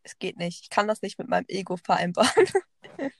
es 0.03 0.17
geht 0.19 0.37
nicht. 0.37 0.63
Ich 0.63 0.69
kann 0.69 0.87
das 0.87 1.01
nicht 1.01 1.19
mit 1.19 1.27
meinem 1.27 1.45
Ego 1.47 1.77
vereinbaren. 1.77 2.31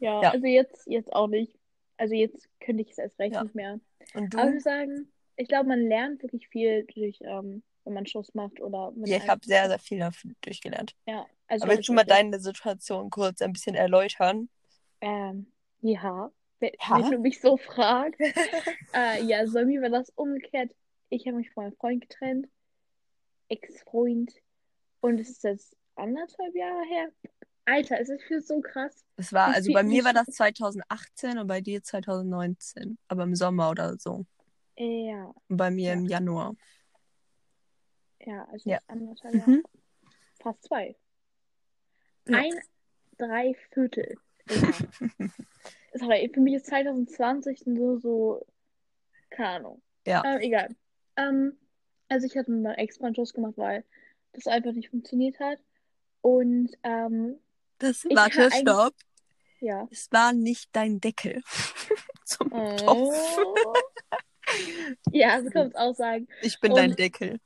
Ja, 0.00 0.20
Ja. 0.20 0.30
also 0.30 0.46
jetzt, 0.46 0.86
jetzt 0.86 1.12
auch 1.12 1.26
nicht. 1.26 1.58
Also 1.96 2.14
jetzt 2.14 2.48
könnte 2.60 2.82
ich 2.82 2.90
es 2.90 2.98
erst 2.98 3.18
recht 3.18 3.34
Ja. 3.34 3.42
nicht 3.42 3.54
mehr. 3.54 3.80
Und 4.14 4.32
Aber 4.34 4.48
ich 4.48 4.54
du? 4.56 4.60
sagen, 4.60 5.12
ich 5.36 5.48
glaube, 5.48 5.68
man 5.68 5.80
lernt 5.88 6.22
wirklich 6.22 6.48
viel 6.48 6.84
durch, 6.94 7.18
ähm, 7.22 7.62
wenn 7.84 7.94
man 7.94 8.06
Schluss 8.06 8.32
macht 8.34 8.60
oder 8.60 8.92
mit 8.92 9.08
Ja, 9.08 9.16
ich 9.16 9.28
habe 9.28 9.40
sehr, 9.44 9.68
sehr 9.68 9.78
viel 9.78 10.08
durchgelernt. 10.42 10.94
Ja, 11.06 11.26
also 11.48 11.64
Aber 11.64 11.74
willst 11.74 11.88
du 11.88 11.92
mal 11.94 12.04
deine 12.04 12.38
Situation 12.38 13.10
kurz 13.10 13.42
ein 13.42 13.52
bisschen 13.52 13.74
erläutern? 13.74 14.48
Ähm, 15.00 15.50
ja, 15.80 16.30
wenn, 16.60 16.70
Ja? 16.88 17.02
wenn 17.02 17.10
du 17.10 17.18
mich 17.18 17.40
so 17.40 17.56
fragst. 17.56 18.20
äh, 18.94 19.22
ja, 19.24 19.46
so 19.46 19.64
mir 19.64 19.82
war 19.82 19.90
das 19.90 20.10
umgekehrt. 20.10 20.70
Ich 21.10 21.26
habe 21.26 21.36
mich 21.36 21.50
von 21.50 21.64
meinem 21.64 21.76
Freund 21.76 22.00
getrennt. 22.02 22.48
Ex-Freund. 23.48 24.32
Und 25.00 25.18
es 25.20 25.30
ist 25.30 25.44
jetzt 25.44 25.76
anderthalb 25.94 26.54
Jahre 26.54 26.84
her. 26.86 27.08
Alter, 27.64 28.00
es 28.00 28.08
ist 28.08 28.22
viel 28.24 28.40
so 28.40 28.60
krass. 28.60 29.04
Es 29.16 29.32
war, 29.32 29.48
also 29.54 29.72
bei 29.72 29.82
mir 29.82 30.04
war 30.04 30.12
das 30.14 30.26
2018 30.28 31.38
und 31.38 31.46
bei 31.46 31.60
dir 31.60 31.82
2019. 31.82 32.98
Aber 33.08 33.24
im 33.24 33.34
Sommer 33.34 33.70
oder 33.70 33.96
so. 33.98 34.24
Ja, 34.76 35.34
Und 35.48 35.56
bei 35.56 35.70
mir 35.70 35.88
Ja. 35.88 35.92
im 35.94 36.06
Januar. 36.06 36.54
ja, 38.20 38.44
also 38.46 38.70
Ja. 38.70 38.78
anderthalb 38.86 39.34
Jahre. 39.34 39.50
Mhm. 39.50 39.62
Fast 40.40 40.62
zwei. 40.64 40.96
Ja. 42.28 42.38
Ein 42.38 42.52
Dreiviertel. 43.18 44.14
Ja. 44.48 44.70
Sorry, 45.94 46.30
für 46.32 46.40
mich 46.40 46.54
ist 46.54 46.66
2020 46.66 47.64
so, 47.64 47.98
so, 47.98 48.46
keine 49.30 49.48
Ahnung. 49.48 49.82
Ja. 50.06 50.22
Ähm, 50.24 50.40
egal. 50.40 50.76
Ähm, 51.18 51.58
Also 52.08 52.26
ich 52.26 52.36
hatte 52.36 52.50
mit 52.50 52.62
meinem 52.62 52.76
Ex-Freund 52.76 53.16
Schluss 53.16 53.34
gemacht, 53.34 53.54
weil 53.56 53.84
das 54.32 54.46
einfach 54.46 54.72
nicht 54.72 54.90
funktioniert 54.90 55.38
hat. 55.40 55.58
Und 56.22 56.70
ähm, 56.82 57.38
Das, 57.78 58.04
warte, 58.06 58.50
stopp. 58.50 58.94
ja. 59.60 59.86
Es 59.90 60.08
war 60.12 60.32
nicht 60.32 60.70
dein 60.72 61.00
Deckel 61.00 61.42
zum 62.24 62.50
Topf. 62.50 62.82
Oh. 62.86 63.74
ja, 65.12 65.42
so 65.42 65.50
kann 65.50 65.62
man 65.62 65.68
es 65.68 65.74
auch 65.76 65.94
sagen. 65.94 66.28
Ich 66.42 66.58
bin 66.60 66.74
dein 66.74 66.90
Und- 66.90 66.98
Deckel. 66.98 67.38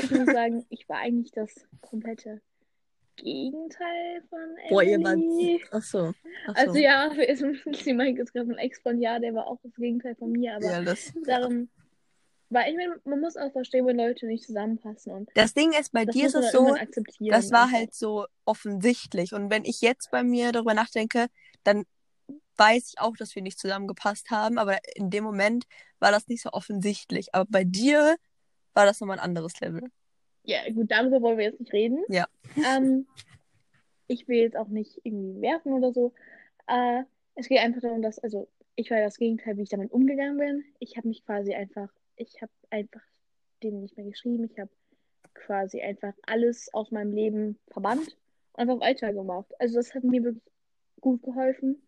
Ich 0.00 0.10
muss 0.10 0.26
sagen, 0.26 0.66
ich 0.70 0.88
war 0.88 0.98
eigentlich 0.98 1.30
das 1.32 1.54
komplette 1.80 2.40
Gegenteil 3.16 4.22
von 4.28 4.38
Boah, 4.68 4.82
ihr 4.82 4.98
wart. 5.02 5.14
Emily. 5.14 5.64
Ach 5.70 5.82
so. 5.82 6.12
Ach 6.48 6.56
so. 6.56 6.60
Also 6.62 6.78
ja, 6.78 7.10
für 7.14 7.74
sie 7.74 7.92
meint 7.94 8.18
jetzt 8.18 8.32
gerade 8.32 8.46
mein 8.46 8.58
Ex-Freund, 8.58 9.00
ja, 9.00 9.18
der 9.18 9.34
war 9.34 9.46
auch 9.46 9.58
das 9.62 9.72
Gegenteil 9.74 10.14
von 10.16 10.32
mir, 10.32 10.56
aber 10.56 10.64
ja, 10.66 10.82
das, 10.82 11.12
darum, 11.24 11.68
weil 12.50 12.70
ich 12.70 12.76
meine, 12.76 13.00
man 13.04 13.20
muss 13.20 13.36
auch 13.36 13.52
verstehen, 13.52 13.86
wenn 13.86 13.96
Leute 13.96 14.26
nicht 14.26 14.44
zusammenpassen 14.44 15.12
und 15.12 15.30
das 15.34 15.54
Ding 15.54 15.72
ist, 15.72 15.92
bei 15.92 16.04
dir 16.04 16.26
ist 16.26 16.34
es 16.34 16.52
dann 16.52 16.66
so, 16.66 16.76
das 17.28 17.50
war 17.50 17.70
halt 17.70 17.94
so 17.94 18.26
offensichtlich. 18.44 19.34
Und 19.34 19.50
wenn 19.50 19.64
ich 19.64 19.80
jetzt 19.80 20.10
bei 20.10 20.22
mir 20.22 20.52
darüber 20.52 20.74
nachdenke, 20.74 21.26
dann 21.64 21.84
weiß 22.56 22.88
ich 22.88 23.00
auch, 23.00 23.16
dass 23.16 23.34
wir 23.34 23.42
nicht 23.42 23.58
zusammengepasst 23.58 24.30
haben. 24.30 24.58
Aber 24.58 24.78
in 24.94 25.10
dem 25.10 25.24
Moment 25.24 25.66
war 25.98 26.10
das 26.10 26.28
nicht 26.28 26.42
so 26.42 26.50
offensichtlich. 26.52 27.34
Aber 27.34 27.46
bei 27.48 27.64
dir 27.64 28.16
war 28.74 28.86
das 28.86 29.00
nochmal 29.00 29.18
ein 29.18 29.24
anderes 29.24 29.60
Level. 29.60 29.82
Ja, 30.44 30.58
gut, 30.72 30.90
darüber 30.90 31.20
wollen 31.20 31.38
wir 31.38 31.44
jetzt 31.44 31.60
nicht 31.60 31.72
reden. 31.72 32.04
Ja. 32.08 32.26
Ähm, 32.56 33.06
ich 34.06 34.26
will 34.26 34.38
jetzt 34.38 34.56
auch 34.56 34.68
nicht 34.68 34.98
irgendwie 35.04 35.40
werfen 35.42 35.72
oder 35.72 35.92
so. 35.92 36.12
Äh, 36.66 37.02
es 37.34 37.48
geht 37.48 37.58
einfach 37.58 37.82
darum, 37.82 38.02
dass, 38.02 38.18
also 38.18 38.48
ich 38.74 38.90
war 38.90 39.00
das 39.00 39.18
Gegenteil, 39.18 39.56
wie 39.56 39.62
ich 39.62 39.68
damit 39.68 39.92
umgegangen 39.92 40.38
bin. 40.38 40.64
Ich 40.78 40.96
habe 40.96 41.08
mich 41.08 41.24
quasi 41.24 41.54
einfach, 41.54 41.88
ich 42.18 42.40
habe 42.42 42.52
einfach 42.70 43.02
dem 43.62 43.80
nicht 43.80 43.96
mehr 43.96 44.06
geschrieben. 44.06 44.48
Ich 44.50 44.58
habe 44.58 44.70
quasi 45.34 45.80
einfach 45.80 46.14
alles 46.26 46.72
aus 46.74 46.90
meinem 46.90 47.12
Leben 47.12 47.58
verbannt 47.68 48.16
und 48.52 48.60
einfach 48.60 48.80
weitergemacht. 48.80 49.52
Also 49.60 49.76
das 49.76 49.94
hat 49.94 50.04
mir 50.04 50.22
wirklich 50.22 50.44
gut 51.00 51.22
geholfen. 51.22 51.80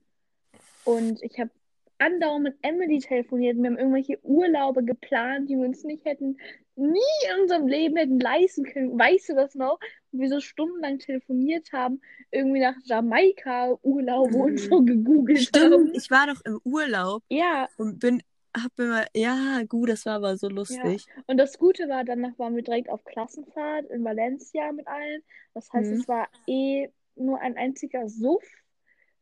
Und 0.84 1.22
ich 1.22 1.38
habe 1.38 1.50
andauernd 1.99 2.44
mit 2.44 2.56
Emily 2.62 2.99
telefoniert. 2.99 3.58
Wir 3.58 3.66
haben 3.66 3.78
irgendwelche 3.78 4.18
Urlaube 4.25 4.84
geplant, 4.84 5.50
die 5.50 5.56
wir 5.56 5.66
uns 5.66 5.84
nicht 5.84 6.04
hätten, 6.04 6.38
nie 6.76 6.99
in 7.28 7.42
unserem 7.42 7.66
Leben 7.68 7.96
hätten 7.96 8.18
leisten 8.18 8.64
können. 8.64 8.99
Weißt 8.99 9.28
du 9.28 9.34
das 9.34 9.54
noch? 9.54 9.78
Wo 10.10 10.20
wir 10.20 10.28
so 10.28 10.40
stundenlang 10.40 10.99
telefoniert 10.99 11.72
haben, 11.72 12.00
irgendwie 12.30 12.60
nach 12.60 12.75
Jamaika 12.84 13.76
Urlaube 13.82 14.37
und 14.37 14.58
so 14.58 14.82
gegoogelt 14.82 15.40
Stimmt, 15.40 15.75
haben. 15.75 15.90
ich 15.94 16.10
war 16.10 16.26
doch 16.26 16.40
im 16.44 16.60
Urlaub 16.64 17.22
Ja, 17.28 17.68
und 17.76 18.00
bin, 18.00 18.22
hab 18.57 18.78
immer, 18.78 19.04
ja, 19.14 19.62
gut, 19.69 19.88
das 19.90 20.07
war 20.07 20.14
aber 20.16 20.37
so 20.37 20.49
lustig. 20.49 21.07
und 21.26 21.37
das 21.38 21.59
Gute 21.59 21.88
war, 21.88 22.04
danach 22.04 22.38
waren 22.38 22.57
wir 22.57 22.62
direkt 22.62 22.88
auf 22.90 23.04
Klassenfahrt 23.04 23.87
in 23.90 24.04
Valencia 24.04 24.73
mit 24.73 24.87
allen. 24.87 25.23
Das 25.54 25.73
heißt, 25.73 25.90
Mhm. 25.90 25.97
es 25.99 26.09
war 26.09 26.28
eh 26.47 26.88
nur 27.16 27.40
ein 27.40 27.57
einziger 27.57 28.09
Suff. 28.09 28.45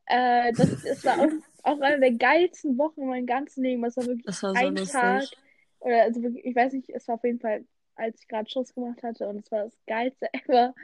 Äh, 0.07 0.53
das, 0.53 0.85
es 0.85 1.05
war 1.05 1.19
auch, 1.21 1.29
auch 1.65 1.81
eine 1.81 2.01
der 2.01 2.13
geilsten 2.13 2.79
Wochen 2.79 3.03
in 3.03 3.09
meinem 3.09 3.27
ganzen 3.27 3.63
Leben. 3.65 3.85
Es 3.85 3.97
war 3.97 4.07
wirklich 4.07 4.25
Das 4.25 4.43
war 4.43 4.55
so 4.55 4.67
ein 4.67 4.77
lustig. 4.77 4.93
Tag. 4.93 5.25
Oder 5.81 6.03
also 6.03 6.23
wirklich, 6.23 6.45
ich 6.45 6.57
weiß 6.57 6.73
nicht, 6.73 6.89
es 6.91 7.07
war 7.09 7.17
auf 7.17 7.25
jeden 7.25 7.41
Fall, 7.41 7.65
als 7.95 8.21
ich 8.21 8.29
gerade 8.29 8.49
Schluss 8.49 8.75
gemacht 8.75 9.03
hatte 9.03 9.29
und 9.29 9.39
es 9.45 9.51
war 9.53 9.65
das 9.65 9.79
geilste 9.87 10.29
ever. 10.33 10.75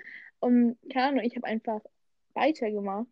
Und 0.41 0.77
keine 0.93 1.07
Ahnung, 1.09 1.25
ich 1.25 1.37
habe 1.37 1.47
einfach 1.47 1.81
weitergemacht. 2.35 3.07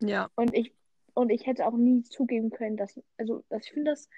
Ja, 0.00 0.30
Und 0.36 0.54
ich, 0.54 0.72
und 1.14 1.30
ich 1.30 1.46
hätte 1.46 1.66
auch 1.66 1.76
nie 1.76 2.02
zugeben 2.04 2.50
können, 2.50 2.76
dass, 2.76 2.98
also, 3.18 3.44
dass 3.48 3.64
ich 3.64 3.72
finde 3.72 3.90
das 3.90 4.08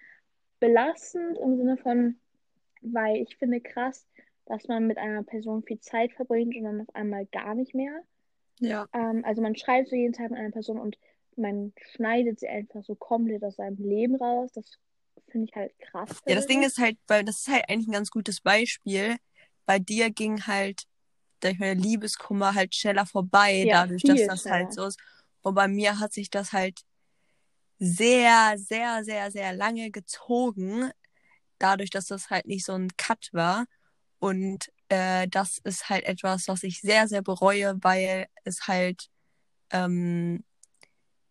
belastend 0.60 1.38
im 1.38 1.56
Sinne 1.56 1.76
von, 1.78 2.16
weil 2.82 3.16
ich 3.18 3.36
finde 3.36 3.60
krass, 3.60 4.06
dass 4.46 4.68
man 4.68 4.86
mit 4.86 4.98
einer 4.98 5.22
Person 5.22 5.62
viel 5.62 5.80
Zeit 5.80 6.12
verbringt 6.12 6.56
und 6.56 6.64
dann 6.64 6.80
auf 6.82 6.94
einmal 6.94 7.26
gar 7.26 7.54
nicht 7.54 7.74
mehr. 7.74 8.02
ja. 8.60 8.86
Ähm, 8.92 9.24
also 9.24 9.42
man 9.42 9.56
schreibt 9.56 9.88
so 9.88 9.96
jeden 9.96 10.12
Tag 10.12 10.30
mit 10.30 10.40
einer 10.40 10.50
Person 10.50 10.78
und 10.78 10.98
man 11.36 11.72
schneidet 11.92 12.40
sie 12.40 12.48
einfach 12.48 12.82
so 12.84 12.94
komplett 12.94 13.42
aus 13.44 13.56
seinem 13.56 13.78
Leben 13.78 14.16
raus. 14.16 14.50
Das 14.52 14.78
finde 15.28 15.46
ich 15.48 15.56
halt 15.56 15.72
krass. 15.80 16.22
Ja, 16.26 16.34
das 16.34 16.46
Ding 16.46 16.62
ist 16.62 16.78
halt, 16.78 16.98
weil 17.06 17.24
das 17.24 17.40
ist 17.40 17.48
halt 17.48 17.68
eigentlich 17.68 17.88
ein 17.88 17.92
ganz 17.92 18.10
gutes 18.10 18.40
Beispiel. 18.40 19.16
Bei 19.66 19.78
dir 19.78 20.10
ging 20.10 20.46
halt, 20.46 20.84
der 21.42 21.74
Liebeskummer 21.74 22.54
halt 22.54 22.74
schneller 22.74 23.06
vorbei, 23.06 23.64
Ja, 23.64 23.82
dadurch, 23.82 24.02
dass 24.04 24.26
das 24.26 24.42
schneller. 24.42 24.58
halt 24.58 24.72
so 24.72 24.86
ist. 24.86 24.98
Und 25.42 25.54
bei 25.54 25.68
mir 25.68 25.98
hat 26.00 26.12
sich 26.12 26.30
das 26.30 26.52
halt 26.52 26.80
sehr, 27.80 28.54
sehr, 28.58 29.02
sehr, 29.04 29.30
sehr 29.32 29.52
lange 29.54 29.90
gezogen, 29.90 30.90
dadurch, 31.58 31.90
dass 31.90 32.06
das 32.06 32.30
halt 32.30 32.46
nicht 32.46 32.64
so 32.64 32.74
ein 32.74 32.88
Cut 32.96 33.30
war. 33.32 33.64
Und 34.18 34.70
äh, 34.90 35.26
das 35.28 35.58
ist 35.64 35.88
halt 35.88 36.04
etwas, 36.04 36.46
was 36.46 36.62
ich 36.62 36.80
sehr, 36.80 37.08
sehr 37.08 37.22
bereue, 37.22 37.76
weil 37.82 38.26
es 38.44 38.68
halt, 38.68 39.08
ähm, 39.70 40.44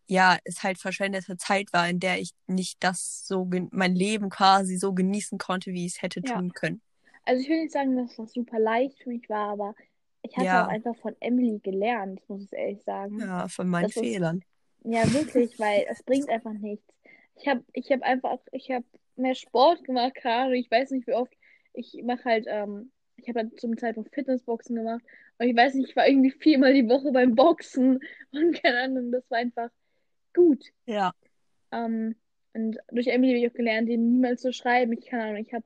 ja, 0.08 0.38
es 0.44 0.64
halt 0.64 0.78
verschwendete 0.78 1.36
Zeit 1.36 1.72
war, 1.72 1.88
in 1.88 2.00
der 2.00 2.18
ich 2.20 2.32
nicht 2.48 2.82
das 2.82 3.24
so, 3.26 3.48
mein 3.70 3.94
Leben 3.94 4.28
quasi 4.28 4.76
so 4.76 4.92
genießen 4.92 5.38
konnte, 5.38 5.72
wie 5.72 5.86
ich 5.86 5.94
es 5.96 6.02
hätte 6.02 6.20
Ja. 6.24 6.34
tun 6.34 6.52
können. 6.52 6.82
Also 7.24 7.42
ich 7.42 7.48
will 7.48 7.60
nicht 7.62 7.72
sagen, 7.72 7.96
dass 7.96 8.16
das 8.16 8.32
super 8.32 8.58
leicht 8.58 8.98
für 9.00 9.10
mich 9.10 9.28
war, 9.28 9.52
aber 9.52 9.74
ich 10.22 10.34
habe 10.36 10.46
Ja. 10.46 10.64
auch 10.64 10.68
einfach 10.68 10.96
von 10.96 11.14
Emily 11.20 11.60
gelernt, 11.60 12.20
muss 12.28 12.42
ich 12.42 12.52
ehrlich 12.52 12.82
sagen. 12.82 13.20
Ja, 13.20 13.46
von 13.46 13.68
meinen 13.68 13.84
Das 13.84 13.94
ist- 13.96 14.00
Fehlern. 14.02 14.42
Ja, 14.84 15.12
wirklich, 15.12 15.58
weil 15.58 15.86
es 15.88 16.02
bringt 16.02 16.28
einfach 16.28 16.52
nichts. 16.52 16.86
Ich 17.36 17.48
habe 17.48 17.64
ich 17.72 17.90
hab 17.90 18.02
einfach, 18.02 18.38
ich 18.52 18.70
habe 18.70 18.84
mehr 19.16 19.34
Sport 19.34 19.84
gemacht, 19.84 20.14
Ahnung, 20.24 20.54
ich 20.54 20.70
weiß 20.70 20.90
nicht 20.90 21.06
wie 21.06 21.14
oft. 21.14 21.32
Ich 21.72 22.00
mache 22.04 22.24
halt, 22.24 22.46
ähm, 22.48 22.90
ich 23.16 23.28
habe 23.28 23.40
halt 23.40 23.60
zum 23.60 23.76
Zeitpunkt 23.76 24.14
Fitnessboxen 24.14 24.76
gemacht. 24.76 25.02
Und 25.38 25.46
ich 25.46 25.56
weiß 25.56 25.74
nicht, 25.74 25.90
ich 25.90 25.96
war 25.96 26.06
irgendwie 26.06 26.30
viermal 26.30 26.74
die 26.74 26.88
Woche 26.88 27.12
beim 27.12 27.34
Boxen 27.34 28.00
und 28.32 28.62
keine 28.62 28.80
Ahnung, 28.80 29.12
das 29.12 29.30
war 29.30 29.38
einfach 29.38 29.70
gut. 30.34 30.64
Ja, 30.86 31.12
Ähm, 31.72 32.16
und 32.52 32.78
durch 32.90 33.06
Emily 33.06 33.32
habe 33.32 33.46
ich 33.46 33.50
auch 33.50 33.56
gelernt, 33.56 33.88
den 33.88 34.12
niemals 34.12 34.42
zu 34.42 34.52
schreiben. 34.52 34.92
Ich 34.92 35.06
keine 35.06 35.24
Ahnung, 35.24 35.36
ich 35.46 35.52
habe, 35.52 35.64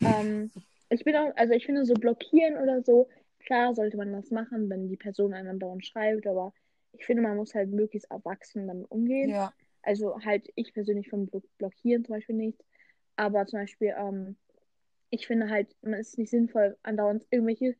ähm, 0.00 0.50
ich 0.88 1.04
bin 1.04 1.16
auch, 1.16 1.34
also 1.36 1.54
ich 1.54 1.66
finde 1.66 1.84
so 1.84 1.94
blockieren 1.94 2.56
oder 2.56 2.82
so, 2.82 3.08
klar 3.40 3.74
sollte 3.74 3.96
man 3.96 4.12
das 4.12 4.30
machen, 4.30 4.70
wenn 4.70 4.88
die 4.88 4.96
Person 4.96 5.34
einem 5.34 5.58
dauernd 5.58 5.84
schreibt, 5.84 6.26
aber 6.26 6.52
ich 6.92 7.04
finde, 7.06 7.22
man 7.22 7.36
muss 7.36 7.54
halt 7.54 7.70
möglichst 7.70 8.10
erwachsen 8.10 8.66
damit 8.66 8.90
umgehen. 8.90 9.30
ja. 9.30 9.52
Also 9.82 10.20
halt, 10.22 10.50
ich 10.56 10.74
persönlich 10.74 11.08
vom 11.08 11.26
Blo 11.26 11.42
Blockieren 11.56 12.04
zum 12.04 12.16
Beispiel 12.16 12.34
nicht. 12.36 12.62
Aber 13.16 13.46
zum 13.46 13.60
Beispiel, 13.60 13.94
ähm, 13.98 14.36
ich 15.08 15.26
finde 15.26 15.48
halt, 15.48 15.74
man 15.80 15.94
ist 16.00 16.18
nicht 16.18 16.28
sinnvoll, 16.30 16.76
andauernd 16.82 17.24
irgendwelche 17.30 17.76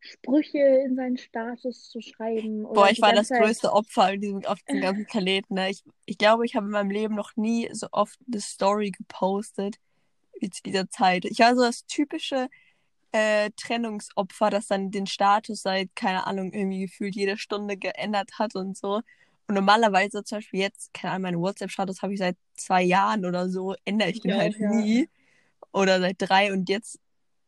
Sprüche 0.00 0.58
in 0.58 0.96
seinen 0.96 1.16
Status 1.16 1.88
zu 1.88 2.00
schreiben. 2.00 2.64
Oder 2.64 2.74
Boah, 2.74 2.90
ich 2.90 3.00
war 3.00 3.12
das 3.12 3.28
Zeit- 3.28 3.40
größte 3.40 3.72
Opfer 3.72 4.12
in 4.12 4.20
diesem, 4.20 4.44
auf 4.44 4.60
diesem 4.64 4.80
ganzen 4.82 5.06
Planeten. 5.06 5.54
Ne? 5.54 5.70
Ich, 5.70 5.84
ich 6.06 6.18
glaube, 6.18 6.44
ich 6.44 6.56
habe 6.56 6.66
in 6.66 6.72
meinem 6.72 6.90
Leben 6.90 7.14
noch 7.14 7.36
nie 7.36 7.68
so 7.72 7.86
oft 7.92 8.18
eine 8.26 8.40
Story 8.40 8.90
gepostet 8.90 9.76
wie 10.40 10.50
zu 10.50 10.62
dieser 10.62 10.90
Zeit. 10.90 11.24
Ich 11.24 11.38
war 11.38 11.54
so 11.54 11.62
das 11.62 11.86
typische 11.86 12.48
äh, 13.14 13.50
Trennungsopfer, 13.56 14.50
das 14.50 14.66
dann 14.66 14.90
den 14.90 15.06
Status 15.06 15.62
seit, 15.62 15.94
keine 15.94 16.26
Ahnung, 16.26 16.52
irgendwie 16.52 16.86
gefühlt 16.86 17.14
jede 17.14 17.38
Stunde 17.38 17.76
geändert 17.76 18.40
hat 18.40 18.56
und 18.56 18.76
so. 18.76 19.02
Und 19.46 19.54
normalerweise 19.54 20.24
zum 20.24 20.38
Beispiel 20.38 20.60
jetzt, 20.60 20.92
keine 20.92 21.12
Ahnung, 21.14 21.22
meinen 21.22 21.40
WhatsApp-Status 21.40 22.02
habe 22.02 22.12
ich 22.12 22.18
seit 22.18 22.36
zwei 22.56 22.82
Jahren 22.82 23.24
oder 23.24 23.48
so, 23.48 23.76
ändere 23.84 24.10
ich 24.10 24.20
den 24.20 24.32
auch, 24.32 24.38
halt 24.38 24.56
ja. 24.58 24.68
nie. 24.68 25.08
Oder 25.72 26.00
seit 26.00 26.16
drei 26.18 26.52
und 26.52 26.68
jetzt, 26.68 26.98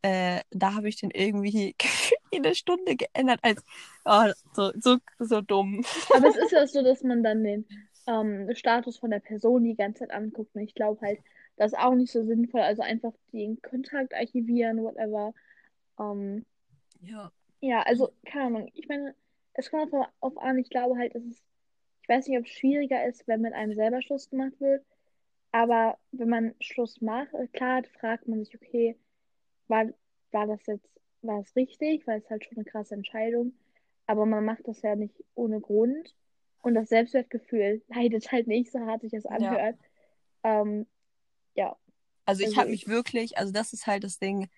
äh, 0.02 0.40
da 0.50 0.75
habe 0.75 0.88
ich 0.88 1.00
den 1.00 1.11
irgendwie 1.11 1.75
jede 2.32 2.54
Stunde 2.54 2.94
geändert, 2.94 3.40
als 3.42 3.64
oh, 4.04 4.30
so, 4.52 4.70
so, 4.78 4.99
so 5.18 5.40
dumm. 5.40 5.85
Aber 6.14 6.28
es 6.28 6.37
ist 6.37 6.52
ja 6.52 6.64
so, 6.68 6.85
dass 6.85 7.02
man 7.02 7.25
dann 7.25 7.42
den 7.42 7.66
ähm, 8.06 8.49
Status 8.54 8.99
von 8.99 9.11
der 9.11 9.20
Person 9.20 9.64
die 9.64 9.75
ganze 9.75 10.00
Zeit 10.00 10.12
anguckt. 10.12 10.54
Und 10.54 10.62
ich 10.62 10.76
glaube 10.76 11.00
halt, 11.04 11.18
das 11.56 11.73
ist 11.73 11.78
auch 11.80 11.94
nicht 11.94 12.12
so 12.12 12.25
sinnvoll. 12.25 12.61
Also 12.61 12.82
einfach 12.82 13.14
den 13.32 13.61
Kontakt 13.62 14.14
archivieren, 14.14 14.85
whatever. 14.85 15.35
Ähm, 15.99 16.45
Ja. 17.00 17.33
ja, 17.61 17.83
also, 17.83 18.12
keine 18.26 18.45
Ahnung. 18.47 18.71
Ich 18.75 18.88
meine, 18.88 19.15
es 19.55 19.71
kommt 19.71 19.93
auf, 19.93 20.07
auf 20.21 20.38
an. 20.38 20.59
Ich 20.59 20.69
glaube 20.71 20.99
halt, 20.99 21.15
dass 21.15 21.23
es, 21.25 21.43
ich 22.03 22.09
weiß 22.09 22.26
nicht, 22.29 22.38
ob 22.38 22.45
es 22.47 22.53
schwieriger 22.53 23.05
ist, 23.07 23.26
wenn 23.29 23.41
mit 23.41 23.55
einem 23.55 23.75
selber 23.75 24.03
Schluss 24.03 24.29
gemacht 24.31 24.59
wird. 24.61 24.85
Aber 25.53 25.99
wenn 26.12 26.29
man 26.29 26.55
Schluss 26.61 27.00
macht, 27.00 27.33
äh, 27.35 27.47
klar, 27.49 27.83
fragt 27.99 28.29
man 28.29 28.45
sich, 28.45 28.55
okay, 28.55 28.97
war, 29.69 29.87
war 30.33 30.47
das 30.47 30.65
jetzt, 30.67 30.88
war 31.23 31.41
es 31.41 31.55
richtig? 31.57 32.07
Weil 32.07 32.21
es 32.21 32.29
halt 32.31 32.45
schon 32.45 32.57
eine 32.59 32.65
krasse 32.65 32.95
Entscheidung. 32.95 33.55
Aber 34.07 34.26
man 34.26 34.45
macht 34.45 34.67
das 34.69 34.83
ja 34.83 34.95
nicht 34.97 35.15
ohne 35.35 35.61
Grund. 35.61 36.15
Und 36.62 36.75
das 36.75 36.88
Selbstwertgefühl 36.88 37.83
leidet 37.88 38.31
halt 38.33 38.47
nicht, 38.49 38.71
so 38.73 38.81
hart 38.81 39.00
sich 39.03 39.12
das 39.12 39.26
anhört. 39.26 39.76
Ähm, 40.45 40.87
ja, 41.55 41.76
Also 42.26 42.43
ich 42.43 42.49
Also 42.49 42.57
habe 42.61 42.71
ich- 42.71 42.87
mich 42.87 42.88
wirklich, 42.88 43.38
also 43.38 43.53
das 43.53 43.73
ist 43.73 43.87
halt 43.87 44.05
das 44.05 44.19
Ding, 44.19 44.49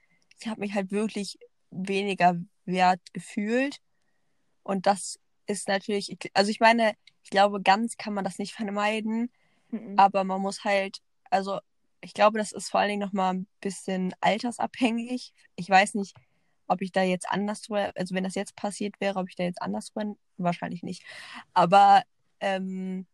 ich 0.40 0.48
habe 0.48 0.60
mich 0.60 0.74
halt 0.74 0.90
wirklich 0.90 1.38
weniger 1.70 2.36
wert 2.64 3.00
gefühlt. 3.12 3.80
Und 4.62 4.86
das 4.86 5.18
ist 5.46 5.68
natürlich, 5.68 6.10
ich- 6.12 6.30
also 6.34 6.50
ich 6.50 6.60
meine, 6.60 6.94
ich 7.22 7.30
glaube, 7.30 7.62
ganz 7.62 7.96
kann 7.96 8.14
man 8.14 8.24
das 8.24 8.38
nicht 8.38 8.54
vermeiden, 8.54 9.30
mhm. 9.70 9.98
aber 9.98 10.24
man 10.24 10.40
muss 10.40 10.64
halt, 10.64 10.98
also 11.30 11.60
ich 12.00 12.14
glaube, 12.14 12.38
das 12.38 12.52
ist 12.52 12.70
vor 12.70 12.80
allen 12.80 12.90
Dingen 12.90 13.00
nochmal 13.02 13.34
ein 13.34 13.46
bisschen 13.60 14.14
altersabhängig. 14.20 15.32
Ich 15.56 15.68
weiß 15.68 15.94
nicht, 15.94 16.14
ob 16.68 16.80
ich 16.82 16.92
da 16.92 17.02
jetzt 17.02 17.28
anders 17.30 17.62
drüber, 17.62 17.92
also 17.96 18.14
wenn 18.14 18.24
das 18.24 18.34
jetzt 18.34 18.54
passiert 18.54 19.00
wäre, 19.00 19.18
ob 19.18 19.28
ich 19.28 19.36
da 19.36 19.44
jetzt 19.44 19.60
anders 19.62 19.90
drüber, 19.92 20.14
wahrscheinlich 20.36 20.82
nicht. 20.82 21.02
Aber 21.54 22.02
ähm, 22.40 23.06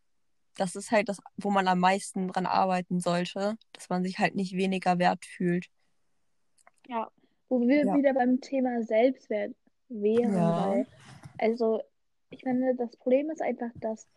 das 0.57 0.77
ist 0.77 0.91
halt 0.91 1.09
das, 1.09 1.19
wo 1.37 1.51
man 1.51 1.67
am 1.69 1.79
meisten 1.81 2.29
dran 2.29 2.47
arbeiten 2.47 3.01
sollte, 3.01 3.57
dass 3.73 3.89
man 3.89 4.05
sich 4.05 4.19
halt 4.19 4.35
nicht 4.35 4.55
weniger 4.57 4.99
wert 4.99 5.25
fühlt. 5.25 5.69
Ja, 6.87 7.11
wo 7.49 7.61
wir 7.61 7.85
Ja. 7.87 7.95
wieder 7.97 8.15
beim 8.15 8.41
Thema 8.41 8.83
Selbstwert 8.83 9.55
wären, 9.89 10.35
Ja. 10.35 10.57
weil, 10.57 10.87
also, 11.39 11.83
ich 12.31 12.43
finde, 12.43 12.75
das 12.75 12.97
Problem 12.97 13.31
ist 13.31 13.43
einfach, 13.43 13.71
dass 13.81 14.09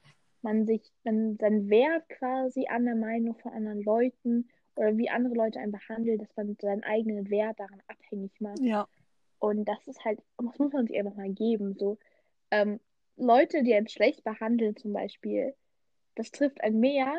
man 0.41 0.65
sich, 0.65 0.81
man 1.03 1.37
seinen 1.37 1.69
Wert 1.69 2.07
quasi 2.09 2.67
an 2.67 2.85
der 2.85 2.95
Meinung 2.95 3.35
von 3.35 3.51
anderen 3.51 3.81
Leuten 3.81 4.49
oder 4.75 4.95
wie 4.97 5.09
andere 5.09 5.33
Leute 5.33 5.59
einen 5.59 5.71
behandelt, 5.71 6.21
dass 6.21 6.35
man 6.35 6.55
seinen 6.61 6.83
eigenen 6.83 7.29
Wert 7.29 7.59
daran 7.59 7.81
abhängig 7.87 8.31
macht. 8.39 8.59
Ja. 8.59 8.87
Und 9.39 9.65
das 9.65 9.87
ist 9.87 10.03
halt, 10.05 10.19
das 10.37 10.57
muss 10.57 10.73
man 10.73 10.87
sich 10.87 10.97
einfach 10.97 11.15
mal 11.15 11.29
geben. 11.29 11.75
So, 11.77 11.97
ähm, 12.51 12.79
Leute, 13.17 13.63
die 13.63 13.73
einen 13.73 13.87
schlecht 13.87 14.23
behandeln, 14.23 14.75
zum 14.75 14.93
Beispiel, 14.93 15.55
das 16.15 16.31
trifft 16.31 16.61
ein 16.61 16.79
mehr, 16.79 17.13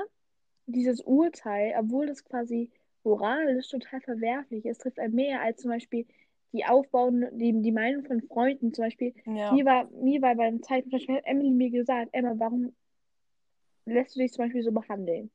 dieses 0.66 1.00
Urteil, 1.00 1.74
obwohl 1.78 2.06
das 2.06 2.24
quasi 2.24 2.70
moralisch 3.08 3.68
total 3.68 4.00
verwerflich 4.00 4.64
ist, 4.66 4.82
trifft 4.82 4.98
ein 4.98 5.12
mehr 5.12 5.40
als 5.40 5.62
zum 5.62 5.70
Beispiel 5.70 6.06
die 6.52 6.64
aufbauende, 6.64 7.30
die, 7.32 7.60
die 7.62 7.72
Meinung 7.72 8.04
von 8.04 8.20
Freunden. 8.22 8.72
Zum 8.72 8.84
Beispiel, 8.84 9.14
Ja. 9.26 9.52
mir 9.52 9.64
war, 9.64 9.90
mir 9.90 10.22
war 10.22 10.34
beim 10.34 10.62
Zeitpunkt, 10.62 10.90
zum 10.90 10.98
Beispiel 10.98 11.16
hat 11.16 11.26
Emily 11.26 11.50
mir 11.50 11.70
gesagt, 11.70 12.10
Emma, 12.12 12.34
warum 12.36 12.74
lässt 13.86 14.16
du 14.16 14.20
dich 14.20 14.32
zum 14.32 14.44
Beispiel 14.44 14.62
so 14.62 14.72
behandeln? 14.72 15.30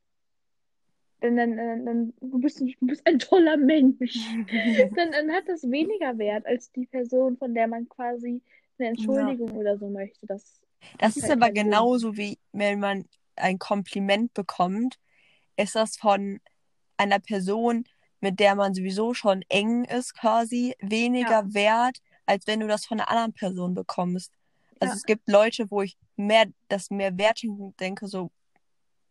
Dann, 1.20 1.36
dann, 1.36 1.56
dann, 1.56 1.86
dann 1.86 2.14
du 2.20 2.38
bist, 2.38 2.60
du 2.60 2.66
bist 2.80 3.06
ein 3.06 3.18
toller 3.18 3.56
Mensch. 3.56 3.96
dann, 4.94 5.12
dann 5.12 5.32
hat 5.32 5.48
das 5.48 5.62
weniger 5.70 6.18
Wert 6.18 6.46
als 6.46 6.70
die 6.72 6.86
Person, 6.86 7.36
von 7.38 7.54
der 7.54 7.66
man 7.66 7.88
quasi 7.88 8.42
eine 8.78 8.88
Entschuldigung 8.88 9.50
oder 9.52 9.78
so 9.78 9.88
möchte. 9.88 10.26
Das, 10.26 10.60
Das 10.98 11.16
macht 11.16 11.16
ist 11.16 11.22
halt 11.22 11.42
aber 11.42 11.50
genauso 11.52 12.16
wie 12.16 12.38
wenn 12.52 12.80
man 12.80 13.04
ein 13.36 13.58
Kompliment 13.58 14.34
bekommt, 14.34 14.98
ist 15.56 15.74
das 15.76 15.96
von 15.96 16.40
einer 16.96 17.18
Person, 17.18 17.84
mit 18.20 18.40
der 18.40 18.54
man 18.54 18.74
sowieso 18.74 19.14
schon 19.14 19.42
eng 19.48 19.84
ist, 19.84 20.14
quasi 20.14 20.74
weniger 20.80 21.52
wert, 21.54 21.98
als 22.26 22.46
wenn 22.46 22.60
du 22.60 22.66
das 22.66 22.86
von 22.86 22.98
einer 23.00 23.10
anderen 23.10 23.32
Person 23.32 23.74
bekommst. 23.74 24.32
Also 24.80 24.92
Ja. 24.92 24.96
es 24.96 25.04
gibt 25.04 25.28
Leute, 25.28 25.70
wo 25.70 25.82
ich 25.82 25.96
mehr 26.16 26.46
das 26.68 26.90
mehr 26.90 27.16
wertschätzend 27.18 27.78
denke, 27.80 28.06
so, 28.06 28.30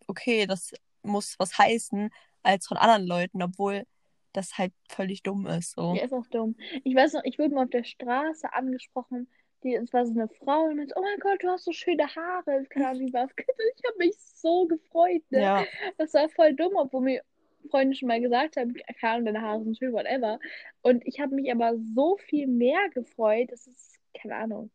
okay, 0.07 0.45
das 0.45 0.71
muss 1.03 1.35
was 1.37 1.57
heißen, 1.57 2.09
als 2.43 2.67
von 2.67 2.77
anderen 2.77 3.05
Leuten, 3.05 3.41
obwohl 3.41 3.85
das 4.33 4.57
halt 4.57 4.73
völlig 4.89 5.21
dumm 5.23 5.45
ist. 5.45 5.71
So. 5.75 5.93
Ja, 5.95 6.03
ist 6.05 6.13
auch 6.13 6.25
dumm. 6.27 6.55
Ich 6.83 6.95
weiß 6.95 7.13
noch, 7.13 7.23
ich 7.23 7.37
wurde 7.37 7.53
mal 7.53 7.65
auf 7.65 7.69
der 7.69 7.83
Straße 7.83 8.51
angesprochen. 8.51 9.29
Die, 9.63 9.75
es 9.75 9.93
war 9.93 10.05
so 10.05 10.11
eine 10.11 10.27
Frau 10.27 10.63
und 10.65 10.75
meinte, 10.77 10.93
oh 10.97 11.01
mein 11.01 11.19
Gott, 11.19 11.41
du 11.41 11.47
hast 11.49 11.63
so 11.65 11.71
schöne 11.71 12.03
Haare. 12.15 12.65
Das? 12.73 12.89
Ich 13.05 13.13
habe 13.15 13.97
mich 13.97 14.15
so 14.17 14.65
gefreut, 14.65 15.21
ne? 15.29 15.41
Ja, 15.41 15.65
Das 15.97 16.13
war 16.13 16.27
voll 16.29 16.53
dumm, 16.53 16.73
obwohl 16.75 17.01
mir 17.01 17.23
Freunde 17.69 17.95
schon 17.95 18.07
mal 18.07 18.21
gesagt 18.21 18.57
haben, 18.57 18.73
keine 18.99 19.13
Ahnung, 19.13 19.25
deine 19.25 19.41
Haare 19.41 19.63
sind 19.63 19.77
schön, 19.77 19.93
whatever. 19.93 20.39
Und 20.81 21.05
ich 21.07 21.19
habe 21.19 21.35
mich 21.35 21.51
aber 21.51 21.75
so 21.95 22.17
viel 22.17 22.47
mehr 22.47 22.89
gefreut. 22.93 23.51
Das 23.51 23.67
ist, 23.67 23.99
keine 24.13 24.35
Ahnung, 24.35 24.71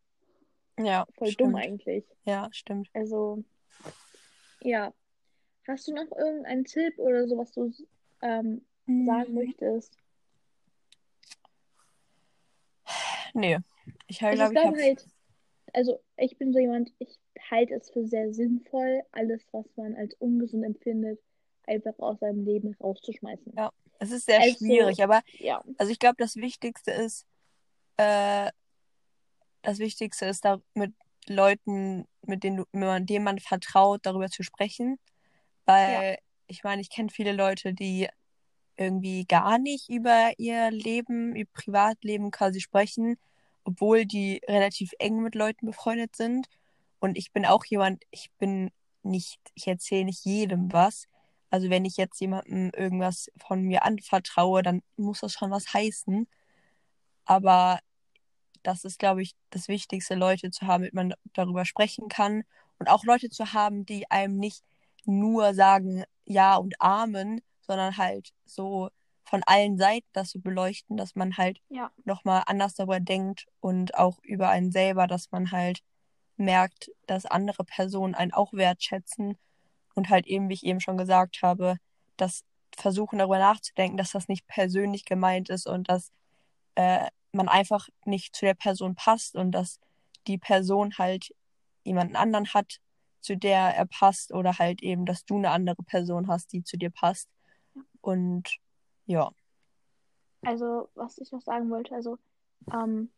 ja, 0.79 1.05
voll 1.17 1.33
dumm 1.33 1.55
stimmt. 1.55 1.55
eigentlich. 1.55 2.05
Ja, 2.25 2.49
stimmt. 2.51 2.89
Also, 2.93 3.43
ja. 4.61 4.93
Hast 5.67 5.87
du 5.87 5.93
noch 5.93 6.11
irgendeinen 6.17 6.65
Tipp 6.65 6.97
oder 6.97 7.27
so, 7.27 7.37
was 7.37 7.51
du 7.51 7.71
ähm, 8.21 8.65
sagen 9.05 9.33
Mm, 9.33 9.35
möchtest? 9.35 9.95
Nee, 13.33 13.57
ich 14.07 14.19
Also 14.21 14.35
glaube, 14.35 14.53
ich 14.55 14.61
glaube 14.61 14.81
halt, 14.81 15.07
also 15.73 15.99
ich 16.17 16.37
bin 16.37 16.51
so 16.53 16.59
jemand, 16.59 16.91
ich 16.99 17.19
halte 17.49 17.75
es 17.75 17.89
für 17.91 18.05
sehr 18.05 18.33
sinnvoll, 18.33 19.03
alles, 19.11 19.45
was 19.51 19.65
man 19.75 19.95
als 19.95 20.15
ungesund 20.15 20.63
empfindet, 20.65 21.19
einfach 21.69 21.97
aus 21.99 22.19
seinem 22.19 22.43
Leben 22.45 22.75
rauszuschmeißen. 22.81 23.53
Ja. 23.55 23.71
Es 23.99 24.11
ist 24.11 24.25
sehr 24.25 24.39
Also, 24.39 24.57
schwierig, 24.57 25.03
aber 25.03 25.21
Ja, 25.39 25.61
also 25.77 25.91
ich 25.91 25.99
glaube, 25.99 26.15
das 26.17 26.35
Wichtigste 26.37 26.91
ist, 26.91 27.25
äh, 27.97 28.49
das 29.61 29.79
Wichtigste 29.79 30.25
ist, 30.25 30.45
da 30.45 30.61
mit 30.73 30.93
Leuten, 31.27 32.07
mit 32.21 32.43
denen, 32.43 32.59
mit 32.71 32.87
man- 32.87 33.05
denen 33.05 33.25
man 33.25 33.39
vertraut, 33.39 33.99
darüber 34.03 34.29
zu 34.29 34.41
sprechen. 34.43 34.97
Weil 35.65 36.17
ich 36.47 36.63
meine, 36.63 36.81
ich 36.81 36.89
kenne 36.89 37.09
viele 37.09 37.33
Leute, 37.33 37.73
die 37.73 38.07
irgendwie 38.77 39.25
gar 39.25 39.59
nicht 39.59 39.89
über 39.89 40.31
ihr 40.37 40.71
Leben, 40.71 41.35
ihr 41.35 41.45
Privatleben 41.47 42.31
quasi 42.31 42.61
sprechen, 42.61 43.17
obwohl 43.65 44.05
die 44.05 44.41
relativ 44.47 44.91
eng 44.99 45.21
mit 45.21 45.35
Leuten 45.35 45.65
befreundet 45.65 46.15
sind. 46.15 46.47
Und 46.99 47.17
ich 47.17 47.33
bin 47.33 47.45
auch 47.45 47.65
jemand, 47.65 48.03
ich 48.11 48.31
bin 48.39 48.71
nicht, 49.03 49.39
ich 49.53 49.67
erzähle 49.67 50.05
nicht 50.05 50.23
jedem 50.25 50.71
was. 50.71 51.07
Also 51.49 51.69
wenn 51.69 51.85
ich 51.85 51.97
jetzt 51.97 52.19
jemandem 52.19 52.71
irgendwas 52.75 53.31
von 53.37 53.63
mir 53.63 53.83
anvertraue, 53.83 54.61
dann 54.61 54.81
muss 54.97 55.21
das 55.21 55.33
schon 55.33 55.51
was 55.51 55.73
heißen. 55.73 56.27
Aber 57.25 57.79
das 58.63 58.83
ist, 58.83 58.99
glaube 58.99 59.21
ich, 59.21 59.35
das 59.49 59.67
Wichtigste, 59.67 60.15
Leute 60.15 60.51
zu 60.51 60.67
haben, 60.67 60.81
mit 60.81 60.93
man 60.93 61.13
darüber 61.33 61.65
sprechen 61.65 62.07
kann. 62.09 62.43
Und 62.77 62.89
auch 62.89 63.03
Leute 63.03 63.29
zu 63.29 63.53
haben, 63.53 63.85
die 63.85 64.09
einem 64.11 64.37
nicht 64.37 64.63
nur 65.05 65.53
sagen 65.53 66.03
Ja 66.25 66.55
und 66.55 66.75
Amen, 66.79 67.41
sondern 67.61 67.97
halt 67.97 68.29
so 68.45 68.89
von 69.23 69.43
allen 69.45 69.77
Seiten 69.77 70.07
das 70.13 70.31
so 70.31 70.39
beleuchten, 70.39 70.97
dass 70.97 71.15
man 71.15 71.37
halt 71.37 71.59
ja, 71.69 71.91
nochmal 72.03 72.43
anders 72.47 72.73
darüber 72.75 72.99
denkt 72.99 73.45
und 73.59 73.95
auch 73.95 74.19
über 74.23 74.49
einen 74.49 74.71
selber, 74.71 75.07
dass 75.07 75.31
man 75.31 75.51
halt 75.51 75.81
merkt, 76.35 76.91
dass 77.05 77.25
andere 77.25 77.63
Personen 77.63 78.15
einen 78.15 78.33
auch 78.33 78.53
wertschätzen 78.53 79.37
und 79.99 80.09
halt 80.09 80.25
eben, 80.25 80.49
wie 80.49 80.53
ich 80.53 80.65
eben 80.65 80.79
schon 80.79 80.97
gesagt 80.97 81.41
habe, 81.41 81.77
dass 82.17 82.43
versuchen 82.75 83.19
darüber 83.19 83.39
nachzudenken, 83.39 83.97
dass 83.97 84.11
das 84.11 84.27
nicht 84.27 84.47
persönlich 84.47 85.05
gemeint 85.05 85.49
ist 85.49 85.67
und 85.67 85.89
dass 85.89 86.11
äh, 86.75 87.07
man 87.33 87.49
einfach 87.49 87.89
nicht 88.05 88.35
zu 88.35 88.45
der 88.45 88.53
Person 88.53 88.95
passt 88.95 89.35
und 89.35 89.51
dass 89.51 89.79
die 90.27 90.37
Person 90.37 90.97
halt 90.97 91.35
jemanden 91.83 92.15
anderen 92.15 92.53
hat, 92.53 92.79
zu 93.19 93.35
der 93.35 93.75
er 93.75 93.85
passt 93.85 94.31
oder 94.31 94.57
halt 94.57 94.81
eben, 94.81 95.05
dass 95.05 95.25
du 95.25 95.37
eine 95.37 95.51
andere 95.51 95.83
Person 95.83 96.27
hast, 96.27 96.53
die 96.53 96.63
zu 96.63 96.77
dir 96.77 96.89
passt. 96.89 97.27
Und 98.01 98.57
ja, 99.05 99.29
also 100.41 100.89
was 100.95 101.17
ich 101.17 101.31
noch 101.31 101.41
sagen 101.41 101.69
wollte, 101.69 101.93
also 101.95 102.17
ähm, 102.73 103.11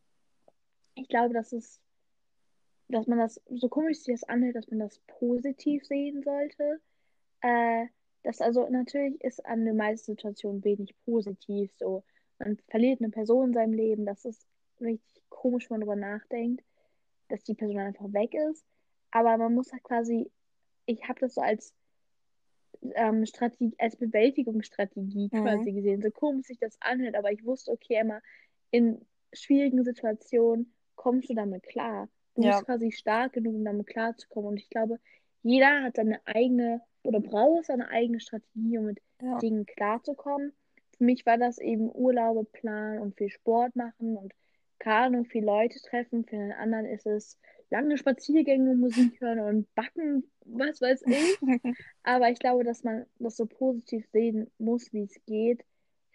ich 0.96 1.08
glaube, 1.08 1.34
dass 1.34 1.54
es, 1.54 1.80
dass 2.92 3.08
man 3.08 3.20
das, 3.20 3.42
so 3.50 3.70
komisch 3.70 4.00
sich 4.00 4.16
das 4.20 4.30
anhört, 4.30 4.56
dass 4.56 4.68
man 4.70 4.80
das 4.80 5.00
positiv 5.08 5.86
sehen 5.86 6.24
sollte. 6.24 6.80
Äh, 7.42 7.88
das 8.24 8.42
also 8.42 8.68
natürlich 8.70 9.20
ist 9.24 9.46
an 9.46 9.66
den 9.66 9.78
meisten 9.78 10.14
Situationen 10.14 10.64
wenig 10.64 10.96
positiv. 11.06 11.72
So, 11.78 12.04
man 12.40 12.58
verliert 12.70 13.02
eine 13.02 13.10
Person 13.10 13.50
in 13.50 13.54
seinem 13.54 13.74
Leben. 13.74 14.06
Das 14.06 14.26
ist 14.26 14.46
richtig 14.80 15.24
komisch, 15.30 15.70
wenn 15.70 15.80
man 15.80 15.88
darüber 15.88 16.08
nachdenkt, 16.08 16.64
dass 17.30 17.44
die 17.44 17.56
Person 17.56 17.80
einfach 17.80 18.12
weg 18.14 18.34
ist. 18.52 18.66
Aber 19.12 19.38
man 19.38 19.54
muss 19.54 19.72
halt 19.72 19.84
quasi, 19.84 20.32
ich 20.86 21.08
habe 21.08 21.20
das 21.20 21.34
so 21.36 21.42
als 21.42 21.74
ähm, 22.96 23.26
Strategie, 23.26 23.74
als 23.78 23.96
Bewältigungsstrategie 23.96 25.30
Mhm. 25.32 25.42
quasi 25.42 25.72
gesehen. 25.72 26.02
So 26.02 26.12
komisch 26.12 26.48
sich 26.48 26.60
das 26.60 26.78
anhört, 26.82 27.16
aber 27.16 27.32
ich 27.32 27.44
wusste, 27.46 27.72
okay, 27.72 27.96
Emma, 27.96 28.22
in 28.72 29.06
schwierigen 29.34 29.84
Situationen 29.84 30.74
kommst 30.96 31.30
du 31.30 31.34
damit 31.34 31.64
klar. 31.64 32.10
Du 32.36 32.44
Ja. 32.44 32.52
bist 32.52 32.66
quasi 32.66 32.92
stark 32.92 33.34
genug, 33.34 33.56
um 33.56 33.66
damit 33.66 33.88
klarzukommen. 33.88 34.50
Und 34.52 34.58
ich 34.58 34.70
glaube, 34.70 35.00
jeder 35.44 35.84
hat 35.84 35.96
seine 35.96 36.26
eigene 36.26 36.82
oder 37.04 37.20
braucht 37.20 37.66
seine 37.66 37.90
eigene 37.90 38.20
Strategie, 38.20 38.78
um 38.78 38.86
mit 38.86 39.02
ja, 39.22 39.40
Dingen 39.40 39.66
klarzukommen. 39.66 40.54
Für 40.98 41.04
mich 41.04 41.26
war 41.26 41.38
das 41.38 41.58
eben 41.58 41.90
Urlaube 41.94 42.46
planen 42.46 43.00
und 43.00 43.18
viel 43.18 43.30
Sport 43.30 43.76
machen 43.76 44.18
und 44.18 44.34
keine 44.80 45.06
Ahnung, 45.06 45.26
viele 45.26 45.46
Leute 45.46 45.80
treffen. 45.82 46.26
Für 46.26 46.38
den 46.38 46.52
anderen 46.54 46.86
ist 46.86 47.06
es 47.06 47.38
lange 47.70 47.98
Spaziergänge, 47.98 48.76
Musik 48.76 49.20
hören 49.22 49.40
und 49.40 49.76
backen, 49.76 50.32
was 50.46 50.82
weiß 50.82 51.04
ich. 51.08 51.40
Aber 52.04 52.30
ich 52.30 52.40
glaube, 52.40 52.64
dass 52.64 52.84
man 52.84 53.06
das 53.20 53.38
so 53.38 53.46
positiv 53.46 54.08
sehen 54.12 54.50
muss, 54.58 54.92
wie 54.94 55.04
es 55.04 55.24
geht. 55.26 55.64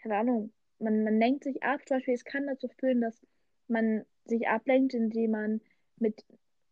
Keine 0.02 0.16
Ahnung. 0.16 0.52
Man, 0.78 1.04
man 1.04 1.18
lenkt 1.18 1.44
sich 1.44 1.62
ab. 1.62 1.80
Zum 1.86 1.96
Beispiel, 1.98 2.14
es 2.14 2.24
kann 2.24 2.46
dazu 2.46 2.68
führen, 2.78 3.00
dass 3.00 3.24
man 3.68 4.04
sich 4.24 4.48
ablenkt, 4.48 4.94
indem 4.94 5.30
man 5.30 5.60
mit 5.98 6.24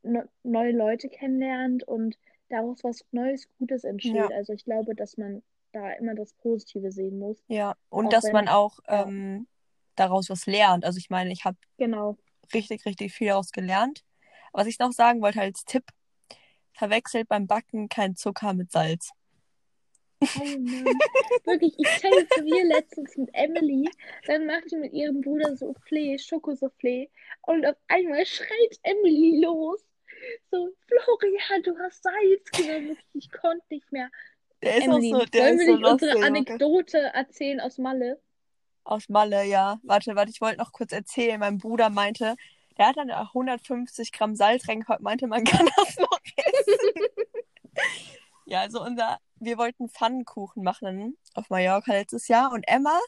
ne, 0.03 0.29
neue 0.43 0.73
Leute 0.73 1.09
kennenlernt 1.09 1.83
und 1.85 2.17
daraus 2.49 2.85
was 2.85 3.05
Neues, 3.11 3.49
Gutes 3.59 3.85
entsteht. 3.85 4.15
Ja. 4.15 4.29
Also 4.29 4.53
ich 4.53 4.65
glaube, 4.65 4.95
dass 4.95 5.17
man 5.17 5.43
da 5.73 5.91
immer 5.93 6.15
das 6.15 6.35
Positive 6.35 6.93
sehen 6.93 7.19
muss. 7.19 7.43
ja. 7.49 7.75
Und 7.89 8.07
Auch 8.07 8.11
dass 8.11 8.25
wenn- 8.25 8.33
man 8.33 8.49
auch 8.49 8.79
ja. 8.87 9.07
ähm, 9.07 9.47
daraus 9.97 10.29
was 10.31 10.47
lernt. 10.47 10.85
Also 10.85 10.99
ich 10.99 11.11
meine, 11.11 11.33
ich 11.33 11.45
habe 11.45 11.57
Genau. 11.79 12.17
richtig, 12.53 12.85
richtig 12.87 13.13
viel 13.13 13.29
daraus 13.29 13.51
gelernt. 13.51 14.05
Was 14.53 14.67
ich 14.69 14.79
noch 14.79 14.93
sagen 14.93 15.21
wollte 15.21 15.41
als 15.41 15.65
Tipp, 15.65 15.85
verwechselt 16.73 17.29
beim 17.29 17.47
Backen 17.47 17.89
kein 17.89 18.15
Zucker 18.17 18.53
mit 18.55 18.71
Salz. 18.71 19.11
Oh 20.41 20.59
Mann. 20.59 20.99
Wirklich, 21.45 21.75
ich 21.79 21.89
telefoniere 22.01 22.67
letztens 22.67 23.17
mit 23.17 23.31
Emily, 23.33 23.89
dann 24.27 24.47
macht 24.47 24.69
sie 24.71 24.77
mit 24.77 24.93
ihrem 24.93 25.21
Bruder 25.21 25.51
Soufflé, 25.51 26.19
Schokosoufflé 26.19 27.09
und 27.43 27.67
auf 27.67 27.77
einmal 27.89 28.25
schreit 28.27 28.79
Emily 28.83 29.41
los. 29.43 29.85
So, 30.51 30.71
Florian, 30.87 31.63
du 31.63 31.79
hast 31.79 32.03
Salz 32.03 32.51
genommen. 32.53 32.97
Ich 33.13 33.31
konnte 33.31 33.65
nicht 33.71 33.91
mehr. 33.93 34.09
Der 34.63 34.79
ist 34.79 34.85
Emily, 34.85 35.15
auch 35.15 35.21
so, 35.21 35.27
der 35.27 35.43
wollen 35.43 35.59
ist 35.61 35.67
wir 35.67 35.73
so 35.75 35.77
nicht 35.81 35.91
unsere 35.93 36.13
lustig. 36.13 36.27
Anekdote 36.27 36.99
erzählen 36.99 37.61
aus 37.61 37.79
Malle? 37.79 38.21
Aus 38.85 39.09
Malle, 39.09 39.45
ja. 39.45 39.79
Warte, 39.83 40.15
warte, 40.17 40.31
ich 40.31 40.41
wollte 40.41 40.59
noch 40.59 40.73
kurz 40.73 40.93
erzählen. 40.93 41.39
Mein 41.41 41.59
Bruder 41.59 41.91
meinte, 41.91 42.37
der 42.79 42.89
hat 42.89 42.97
dann 42.97 43.11
150 43.11 44.13
Gramm 44.13 44.35
Salz 44.35 44.69
reingekaut, 44.69 45.01
meinte, 45.01 45.27
man 45.27 45.45
kann 45.45 45.69
das 45.77 45.99
noch 45.99 46.19
essen. 46.37 47.07
Ja, 48.55 48.61
also 48.61 48.81
unser, 48.83 49.19
wir 49.37 49.59
wollten 49.59 49.89
Pfannkuchen 49.89 50.63
machen 50.63 51.19
auf 51.35 51.51
Mallorca 51.51 51.93
letztes 51.93 52.29
Jahr 52.29 52.53
und 52.53 52.63
Emma 52.69 53.01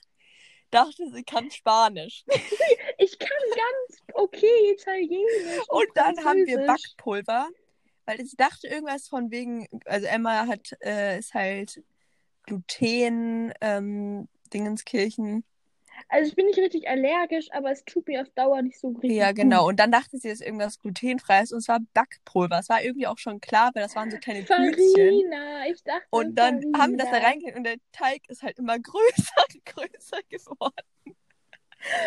dachte, 0.70 1.09
sie 1.12 1.22
kann 1.22 1.50
Spanisch. 1.50 2.24
Ich 2.98 3.18
kann 3.18 3.28
ganz 3.28 4.02
okay 4.14 4.72
Italienisch 4.72 5.68
Und 5.68 5.88
dann 5.94 6.16
haben 6.24 6.46
wir. 6.46 6.66
Backpulver, 6.66 7.50
weil 8.06 8.20
ich 8.22 8.35
dachte 8.37 8.66
irgendwas 8.66 9.06
von 9.06 9.30
wegen, 9.30 9.68
also 9.85 10.06
Emma 10.06 10.46
hat, 10.46 10.72
äh, 10.82 11.18
ist 11.18 11.35
halt 11.35 11.85
Gluten, 12.44 13.52
ähm, 13.61 14.28
Dingenskirchen. 14.54 15.44
Also 16.09 16.29
ich 16.29 16.37
bin 16.37 16.47
nicht 16.47 16.59
richtig 16.59 16.88
allergisch, 16.88 17.49
aber 17.51 17.71
es 17.73 17.85
tut 17.85 18.07
mir 18.07 18.23
auf 18.23 18.29
Dauer 18.31 18.62
nicht 18.62 18.79
so 18.79 18.88
richtig 18.90 19.11
Ja, 19.12 19.29
gut. 19.29 19.37
genau. 19.37 19.66
Und 19.69 19.81
dann 19.81 19.90
dachte 19.90 20.19
sie, 20.19 20.29
es 20.29 20.40
ist 20.40 20.47
irgendwas 20.47 20.79
glutenfreies 20.79 21.51
und 21.53 21.59
es 21.59 21.69
war 21.69 21.81
Backpulver. 21.95 22.59
Es 22.59 22.69
war 22.69 22.83
irgendwie 22.83 23.07
auch 23.09 23.19
schon 23.19 23.40
klar, 23.40 23.71
weil 23.75 23.83
das 23.83 23.97
waren 23.97 24.11
so 24.11 24.16
kleine. 24.19 24.45
Farina, 24.47 25.66
ich 25.69 25.83
dachte 25.83 26.07
Und 26.11 26.37
dann 26.37 26.62
haben 26.77 26.92
wir 26.92 26.99
das 26.99 27.07
da 27.07 27.11
Farina. 27.12 27.29
reingekriegt 27.29 27.57
und 27.57 27.64
der 27.64 27.77
Teig 27.92 28.23
ist 28.29 28.42
halt 28.42 28.59
immer 28.59 28.79
größer 28.81 29.45
und 29.53 29.64
größer 29.66 30.19
geworden. 30.29 30.87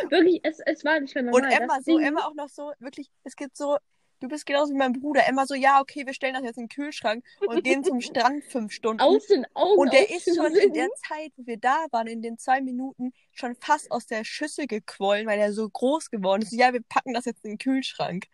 Wirklich, 0.10 0.40
es, 0.44 0.60
es 0.66 0.84
war 0.84 1.00
nicht 1.00 1.14
mehr 1.16 1.24
Und 1.26 1.42
normal. 1.42 1.52
Emma 1.62 1.76
das 1.78 1.86
so, 1.86 1.98
Ding, 1.98 2.08
Emma 2.08 2.26
auch 2.26 2.34
noch 2.36 2.50
so, 2.50 2.72
wirklich, 2.80 3.10
es 3.24 3.36
gibt 3.36 3.56
so, 3.56 3.78
du 4.20 4.28
bist 4.28 4.46
genauso 4.46 4.74
wie 4.74 4.78
mein 4.78 4.94
Bruder. 4.94 5.28
Emma 5.28 5.46
so, 5.46 5.56
ja, 5.56 5.82
okay, 5.82 6.06
wir 6.06 6.14
stellen 6.14 6.34
das 6.34 6.44
jetzt 6.44 6.58
in 6.58 6.64
den 6.64 6.70
Kühlschrank 6.70 7.24
und 7.46 7.64
gehen 7.64 7.84
zum 7.84 8.02
Strand 8.02 8.44
fünf 8.46 8.72
Stunden. 8.72 9.02
aus 9.02 9.26
den 9.28 9.46
Augen 9.54 9.80
Und 9.80 9.94
der 9.94 10.10
ist 10.10 10.36
schon 10.36 10.54
in 10.56 10.74
der 10.74 10.90
Zeit, 10.96 11.32
wo 11.36 11.46
wir 11.46 11.58
da 11.58 11.86
waren, 11.92 12.08
in 12.08 12.22
den 12.22 12.38
zwei 12.38 12.62
Minuten, 12.62 13.14
schon 13.32 13.56
fast 13.56 13.92
aus 13.92 14.06
der 14.06 14.24
Schüssel 14.24 14.68
gequollen, 14.68 15.28
weil 15.28 15.40
er 15.40 15.54
so 15.54 15.68
groß 15.70 16.10
geworden 16.10 16.42
ist. 16.42 16.54
Ja, 16.54 16.74
wir 16.74 16.82
packen 16.88 17.14
das 17.14 17.26
jetzt 17.26 17.44
in 17.46 17.52
den 17.52 17.58
Kühlschrank. 17.58 18.26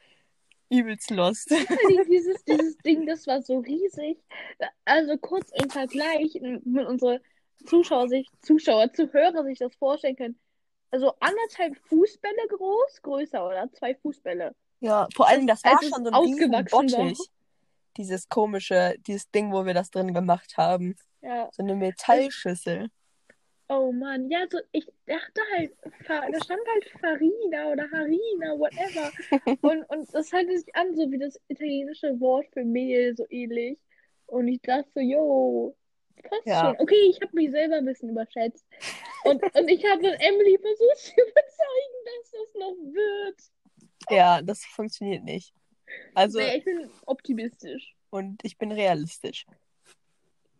Übelst 0.70 1.12
lost. 1.12 1.50
dieses, 2.10 2.44
dieses 2.44 2.78
Ding, 2.80 3.06
das 3.06 3.28
war 3.28 3.42
so 3.42 3.60
riesig. 3.60 4.18
Also 4.84 5.18
kurz 5.18 5.52
im 5.52 5.70
Vergleich, 5.70 6.40
mit 6.42 6.88
unsere 6.88 7.22
Zuschauer 7.66 8.08
sich, 8.08 8.28
Zuschauer, 8.42 8.92
Zuhörer 8.94 9.44
sich 9.44 9.60
das 9.60 9.76
vorstellen 9.76 10.16
können. 10.16 10.40
Also 10.92 11.14
anderthalb 11.20 11.78
Fußbälle 11.88 12.48
groß, 12.50 13.02
größer, 13.02 13.46
oder? 13.46 13.70
Zwei 13.74 13.96
Fußbälle. 13.96 14.56
Ja, 14.80 15.08
vor 15.16 15.28
allem, 15.28 15.48
das 15.48 15.64
war 15.64 15.82
schon 15.82 16.04
so 16.06 16.12
ein 16.12 16.16
riesen 16.16 16.54
ausgewachsen 16.54 16.92
war. 16.92 17.06
Bottich. 17.06 17.20
Dieses 17.98 18.28
komische, 18.28 18.96
dieses 19.08 19.32
Ding, 19.32 19.54
wo 19.54 19.66
wir 19.66 19.74
das 19.74 19.90
drin 19.90 20.14
gemacht 20.14 20.58
haben. 20.58 20.96
Ja. 21.22 21.50
So 21.52 21.64
eine 21.64 21.76
Metallschüssel. 21.76 22.90
Oh 23.68 23.92
Mann, 23.92 24.30
ja, 24.30 24.46
so, 24.48 24.60
ich 24.74 24.86
dachte 25.08 25.42
halt, 25.56 25.72
da 26.08 26.22
stand 26.44 26.62
halt 26.72 26.90
Farina 27.02 27.72
oder 27.72 27.90
Harina, 27.90 28.54
whatever. 28.60 29.12
Und, 29.62 29.84
und 29.90 30.14
das 30.14 30.32
hörte 30.32 30.56
sich 30.56 30.76
an, 30.76 30.96
so 30.96 31.10
wie 31.12 31.18
das 31.18 31.40
italienische 31.48 32.20
Wort 32.20 32.46
für 32.54 32.64
Mehl, 32.64 33.16
so 33.18 33.26
ähnlich. 33.30 33.80
Und 34.28 34.48
ich 34.50 34.62
dachte 34.62 34.88
so, 34.94 35.00
yo, 35.02 35.76
passt 36.30 36.46
Ja. 36.46 36.62
schon. 36.62 36.76
Okay, 36.80 37.10
ich 37.10 37.20
habe 37.22 37.36
mich 37.36 37.50
selber 37.50 37.78
ein 37.78 37.86
bisschen 37.86 38.10
überschätzt. 38.10 38.66
Und, 39.24 39.42
und 39.42 39.68
ich 39.68 39.84
habe 39.86 40.04
dann 40.04 40.14
Emily 40.14 40.60
versucht 40.60 40.98
zu 40.98 41.14
überzeugen, 41.14 42.00
dass 42.06 42.32
das 42.32 42.54
noch 42.54 42.76
wird. 42.94 43.42
Ja, 44.10 44.42
das 44.42 44.64
funktioniert 44.66 45.24
nicht. 45.24 45.54
Also, 46.14 46.40
Naja, 46.40 46.56
ich 46.56 46.64
bin 46.66 46.90
optimistisch. 47.06 47.96
und 48.10 48.40
ich 48.44 48.58
bin 48.58 48.72
realistisch. 48.72 49.46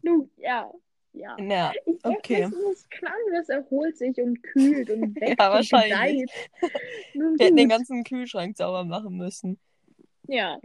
Nun, 0.02 0.30
ja, 0.38 0.72
ja. 1.14 1.36
Ja, 1.40 1.72
Ich 1.86 2.02
denke, 2.02 2.18
Okay. 2.20 2.42
das 2.42 2.54
ist 2.54 2.92
klar, 2.92 3.14
das 3.32 3.50
erholt 3.50 3.98
sich 3.98 4.18
und 4.22 4.42
kühlt 4.44 4.90
und 4.90 5.16
wächst 5.22 5.40
Ja, 5.40 5.48
und 5.48 5.54
wahrscheinlich. 5.56 6.32
gedeiht. 6.32 6.32
Nun 7.14 7.40
wir 7.40 7.46
hätten 7.46 7.58
den 7.58 7.70
ganzen 7.70 8.04
Kühlschrank 8.04 8.56
sauber 8.58 8.84
machen 8.84 9.18
müssen. 9.18 9.60
Ja. 10.28 10.60